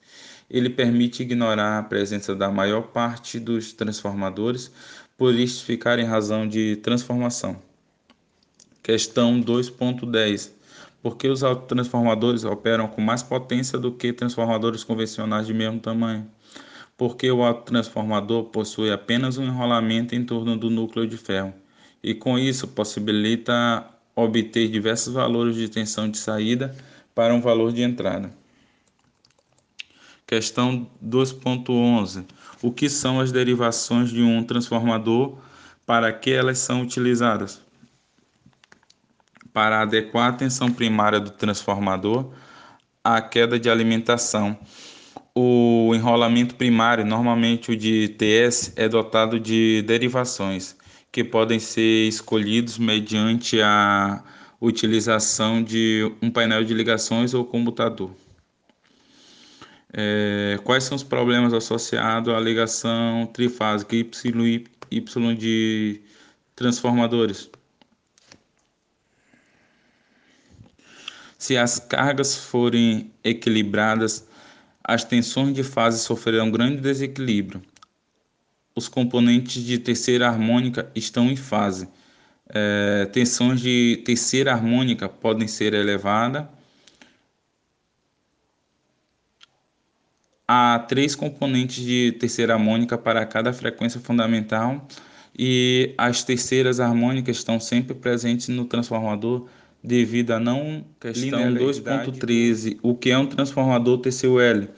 Ele 0.50 0.68
permite 0.68 1.22
ignorar 1.22 1.78
a 1.78 1.82
presença 1.82 2.34
da 2.34 2.50
maior 2.50 2.88
parte 2.88 3.40
dos 3.40 3.72
transformadores, 3.72 4.70
por 5.16 5.34
isso 5.34 5.64
ficar 5.64 5.98
em 5.98 6.04
razão 6.04 6.46
de 6.46 6.76
transformação. 6.76 7.58
Questão 8.86 9.42
2.10. 9.42 10.52
Por 11.02 11.16
que 11.16 11.26
os 11.26 11.42
autotransformadores 11.42 12.44
operam 12.44 12.86
com 12.86 13.00
mais 13.00 13.20
potência 13.20 13.76
do 13.80 13.90
que 13.90 14.12
transformadores 14.12 14.84
convencionais 14.84 15.48
de 15.48 15.52
mesmo 15.52 15.80
tamanho? 15.80 16.30
Porque 16.96 17.28
o 17.28 17.42
autotransformador 17.42 18.44
possui 18.44 18.92
apenas 18.92 19.38
um 19.38 19.44
enrolamento 19.44 20.14
em 20.14 20.24
torno 20.24 20.56
do 20.56 20.70
núcleo 20.70 21.04
de 21.04 21.16
ferro 21.16 21.52
e 22.00 22.14
com 22.14 22.38
isso 22.38 22.68
possibilita 22.68 23.84
obter 24.14 24.68
diversos 24.68 25.14
valores 25.14 25.56
de 25.56 25.68
tensão 25.68 26.08
de 26.08 26.18
saída 26.18 26.72
para 27.12 27.34
um 27.34 27.40
valor 27.40 27.72
de 27.72 27.82
entrada. 27.82 28.32
Questão 30.24 30.88
2.11. 31.04 32.24
O 32.62 32.70
que 32.70 32.88
são 32.88 33.18
as 33.18 33.32
derivações 33.32 34.10
de 34.10 34.22
um 34.22 34.44
transformador? 34.44 35.38
Para 35.84 36.12
que 36.12 36.30
elas 36.30 36.60
são 36.60 36.82
utilizadas? 36.82 37.65
Para 39.56 39.80
adequar 39.80 40.28
a 40.28 40.32
tensão 40.34 40.70
primária 40.70 41.18
do 41.18 41.30
transformador 41.30 42.30
à 43.02 43.22
queda 43.22 43.58
de 43.58 43.70
alimentação. 43.70 44.54
O 45.34 45.92
enrolamento 45.94 46.54
primário, 46.56 47.06
normalmente 47.06 47.70
o 47.70 47.76
de 47.76 48.08
TS, 48.18 48.74
é 48.76 48.86
dotado 48.86 49.40
de 49.40 49.80
derivações 49.86 50.76
que 51.10 51.24
podem 51.24 51.58
ser 51.58 52.06
escolhidos 52.06 52.76
mediante 52.76 53.58
a 53.62 54.22
utilização 54.60 55.62
de 55.62 56.02
um 56.20 56.30
painel 56.30 56.62
de 56.62 56.74
ligações 56.74 57.32
ou 57.32 57.42
computador. 57.42 58.10
É, 59.90 60.60
quais 60.64 60.84
são 60.84 60.96
os 60.96 61.02
problemas 61.02 61.54
associados 61.54 62.34
à 62.34 62.38
ligação 62.38 63.24
trifásica 63.32 63.96
Y 63.96 64.66
Y 64.90 65.34
de 65.34 66.02
transformadores? 66.54 67.55
Se 71.38 71.56
as 71.56 71.78
cargas 71.78 72.36
forem 72.36 73.12
equilibradas, 73.22 74.26
as 74.82 75.04
tensões 75.04 75.54
de 75.54 75.62
fase 75.62 76.00
sofrerão 76.00 76.50
grande 76.50 76.80
desequilíbrio 76.80 77.62
os 78.76 78.88
componentes 78.88 79.64
de 79.64 79.78
terceira 79.78 80.28
harmônica 80.28 80.92
estão 80.94 81.30
em 81.30 81.36
fase. 81.36 81.88
É, 82.48 83.06
tensões 83.06 83.60
de 83.60 84.02
terceira 84.04 84.52
harmônica 84.52 85.08
podem 85.08 85.48
ser 85.48 85.74
elevadas 85.74 86.44
Há 90.48 90.78
três 90.86 91.16
componentes 91.16 91.84
de 91.84 92.12
terceira 92.20 92.54
harmônica 92.54 92.96
para 92.96 93.26
cada 93.26 93.52
frequência 93.52 93.98
fundamental 94.00 94.86
e 95.36 95.92
as 95.98 96.22
terceiras 96.22 96.78
harmônicas 96.78 97.38
estão 97.38 97.58
sempre 97.58 97.96
presentes 97.96 98.46
no 98.46 98.64
transformador 98.64 99.48
devido 99.86 100.32
a 100.32 100.40
não 100.40 100.84
questão 100.98 101.38
2.13, 101.54 102.78
o 102.82 102.92
que 102.96 103.10
é 103.10 103.16
um 103.16 103.26
transformador 103.26 103.98
TCUL 103.98 104.68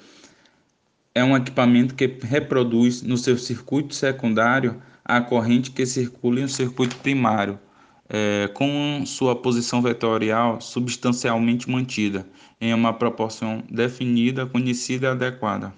é 1.15 1.25
um 1.25 1.35
equipamento 1.35 1.95
que 1.95 2.19
reproduz 2.23 3.01
no 3.03 3.17
seu 3.17 3.39
circuito 3.39 3.95
secundário 3.95 4.81
a 5.03 5.23
corrente 5.23 5.71
que 5.71 5.87
circula 5.87 6.41
em 6.41 6.45
um 6.45 6.49
circuito 6.49 6.95
primário, 6.97 7.59
é, 8.07 8.49
com 8.53 9.03
sua 9.07 9.35
posição 9.35 9.81
vetorial 9.81 10.61
substancialmente 10.61 11.71
mantida, 11.71 12.29
em 12.61 12.75
uma 12.75 12.93
proporção 12.93 13.65
definida, 13.71 14.45
conhecida 14.45 15.07
e 15.07 15.11
adequada. 15.11 15.73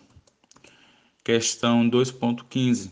Questão 1.23 1.89
2.15. 1.89 2.91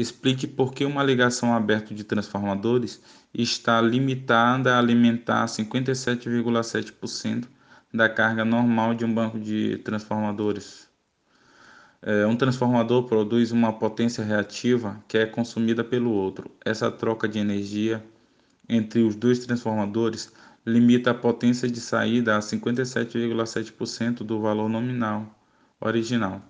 Explique 0.00 0.46
por 0.46 0.72
que 0.72 0.86
uma 0.86 1.02
ligação 1.02 1.54
aberta 1.54 1.94
de 1.94 2.04
transformadores 2.04 3.02
está 3.34 3.82
limitada 3.82 4.74
a 4.74 4.78
alimentar 4.78 5.44
57,7% 5.44 7.46
da 7.92 8.08
carga 8.08 8.42
normal 8.42 8.94
de 8.94 9.04
um 9.04 9.12
banco 9.12 9.38
de 9.38 9.76
transformadores. 9.84 10.88
É, 12.00 12.26
um 12.26 12.34
transformador 12.34 13.02
produz 13.02 13.52
uma 13.52 13.74
potência 13.74 14.24
reativa 14.24 15.04
que 15.06 15.18
é 15.18 15.26
consumida 15.26 15.84
pelo 15.84 16.12
outro. 16.12 16.50
Essa 16.64 16.90
troca 16.90 17.28
de 17.28 17.38
energia 17.38 18.02
entre 18.66 19.02
os 19.02 19.14
dois 19.14 19.40
transformadores 19.40 20.32
limita 20.64 21.10
a 21.10 21.14
potência 21.14 21.68
de 21.68 21.78
saída 21.78 22.38
a 22.38 22.40
57,7% 22.40 24.24
do 24.24 24.40
valor 24.40 24.70
nominal 24.70 25.26
original. 25.78 26.49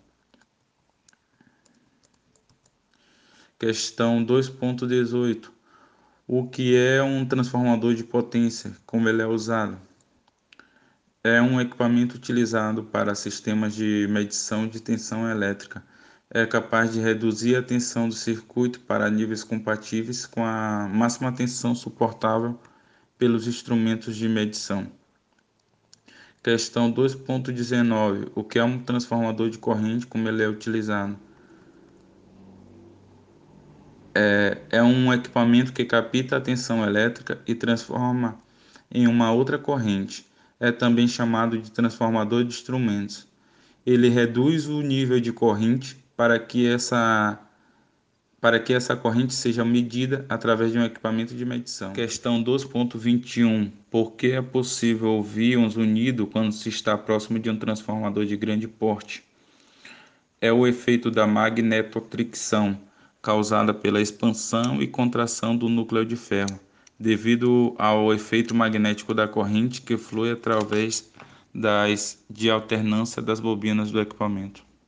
Questão 3.60 4.24
2.18. 4.24 5.50
O 6.26 6.48
que 6.48 6.74
é 6.74 7.00
um 7.00 7.24
transformador 7.24 7.94
de 7.94 8.02
potência? 8.02 8.76
Como 8.84 9.08
ele 9.08 9.22
é 9.22 9.26
usado? 9.26 9.78
é 11.22 11.40
um 11.42 11.60
equipamento 11.60 12.16
utilizado 12.16 12.82
para 12.82 13.14
sistemas 13.14 13.74
de 13.74 14.06
medição 14.08 14.66
de 14.66 14.80
tensão 14.80 15.30
elétrica. 15.30 15.84
É 16.30 16.46
capaz 16.46 16.92
de 16.92 17.00
reduzir 17.00 17.56
a 17.56 17.62
tensão 17.62 18.08
do 18.08 18.14
circuito 18.14 18.80
para 18.80 19.10
níveis 19.10 19.44
compatíveis 19.44 20.24
com 20.24 20.42
a 20.42 20.88
máxima 20.88 21.30
tensão 21.30 21.74
suportável 21.74 22.58
pelos 23.18 23.46
instrumentos 23.46 24.16
de 24.16 24.28
medição. 24.28 24.90
Questão 26.42 26.90
2.19. 26.90 28.32
O 28.34 28.42
que 28.42 28.58
é 28.58 28.64
um 28.64 28.78
transformador 28.78 29.50
de 29.50 29.58
corrente? 29.58 30.06
Como 30.06 30.26
ele 30.26 30.42
é 30.42 30.48
utilizado? 30.48 31.18
É, 34.14 34.58
é 34.70 34.82
um 34.82 35.12
equipamento 35.12 35.72
que 35.72 35.84
capta 35.84 36.36
a 36.36 36.40
tensão 36.40 36.84
elétrica 36.84 37.40
e 37.46 37.54
transforma 37.54 38.38
em 38.90 39.06
uma 39.06 39.30
outra 39.32 39.58
corrente 39.58 40.28
é 40.60 40.70
também 40.70 41.08
chamado 41.08 41.58
de 41.58 41.70
transformador 41.70 42.44
de 42.44 42.50
instrumentos. 42.50 43.26
Ele 43.84 44.10
reduz 44.10 44.66
o 44.66 44.82
nível 44.82 45.18
de 45.18 45.32
corrente 45.32 45.96
para 46.14 46.38
que 46.38 46.68
essa 46.68 47.40
para 48.38 48.58
que 48.58 48.72
essa 48.72 48.96
corrente 48.96 49.34
seja 49.34 49.62
medida 49.66 50.24
através 50.26 50.72
de 50.72 50.78
um 50.78 50.84
equipamento 50.84 51.34
de 51.34 51.44
medição. 51.44 51.92
Questão 51.92 52.42
2.21. 52.42 53.70
Por 53.90 54.12
que 54.12 54.32
é 54.32 54.40
possível 54.40 55.08
ouvir 55.08 55.58
um 55.58 55.68
zunido 55.68 56.26
quando 56.26 56.50
se 56.52 56.70
está 56.70 56.96
próximo 56.96 57.38
de 57.38 57.50
um 57.50 57.58
transformador 57.58 58.24
de 58.24 58.38
grande 58.38 58.66
porte? 58.66 59.22
É 60.40 60.50
o 60.50 60.66
efeito 60.66 61.10
da 61.10 61.26
magnetotricção, 61.26 62.80
causada 63.22 63.74
pela 63.74 64.00
expansão 64.00 64.83
e 64.83 64.87
contração 64.87 65.56
do 65.56 65.68
núcleo 65.68 66.04
de 66.04 66.16
ferro 66.16 66.59
devido 66.98 67.74
ao 67.78 68.12
efeito 68.12 68.54
magnético 68.54 69.14
da 69.14 69.26
corrente 69.26 69.80
que 69.80 69.96
flui 69.96 70.30
através 70.30 71.11
das 71.54 72.22
de 72.28 72.50
alternância 72.50 73.22
das 73.22 73.40
bobinas 73.40 73.90
do 73.90 74.00
equipamento. 74.00 74.62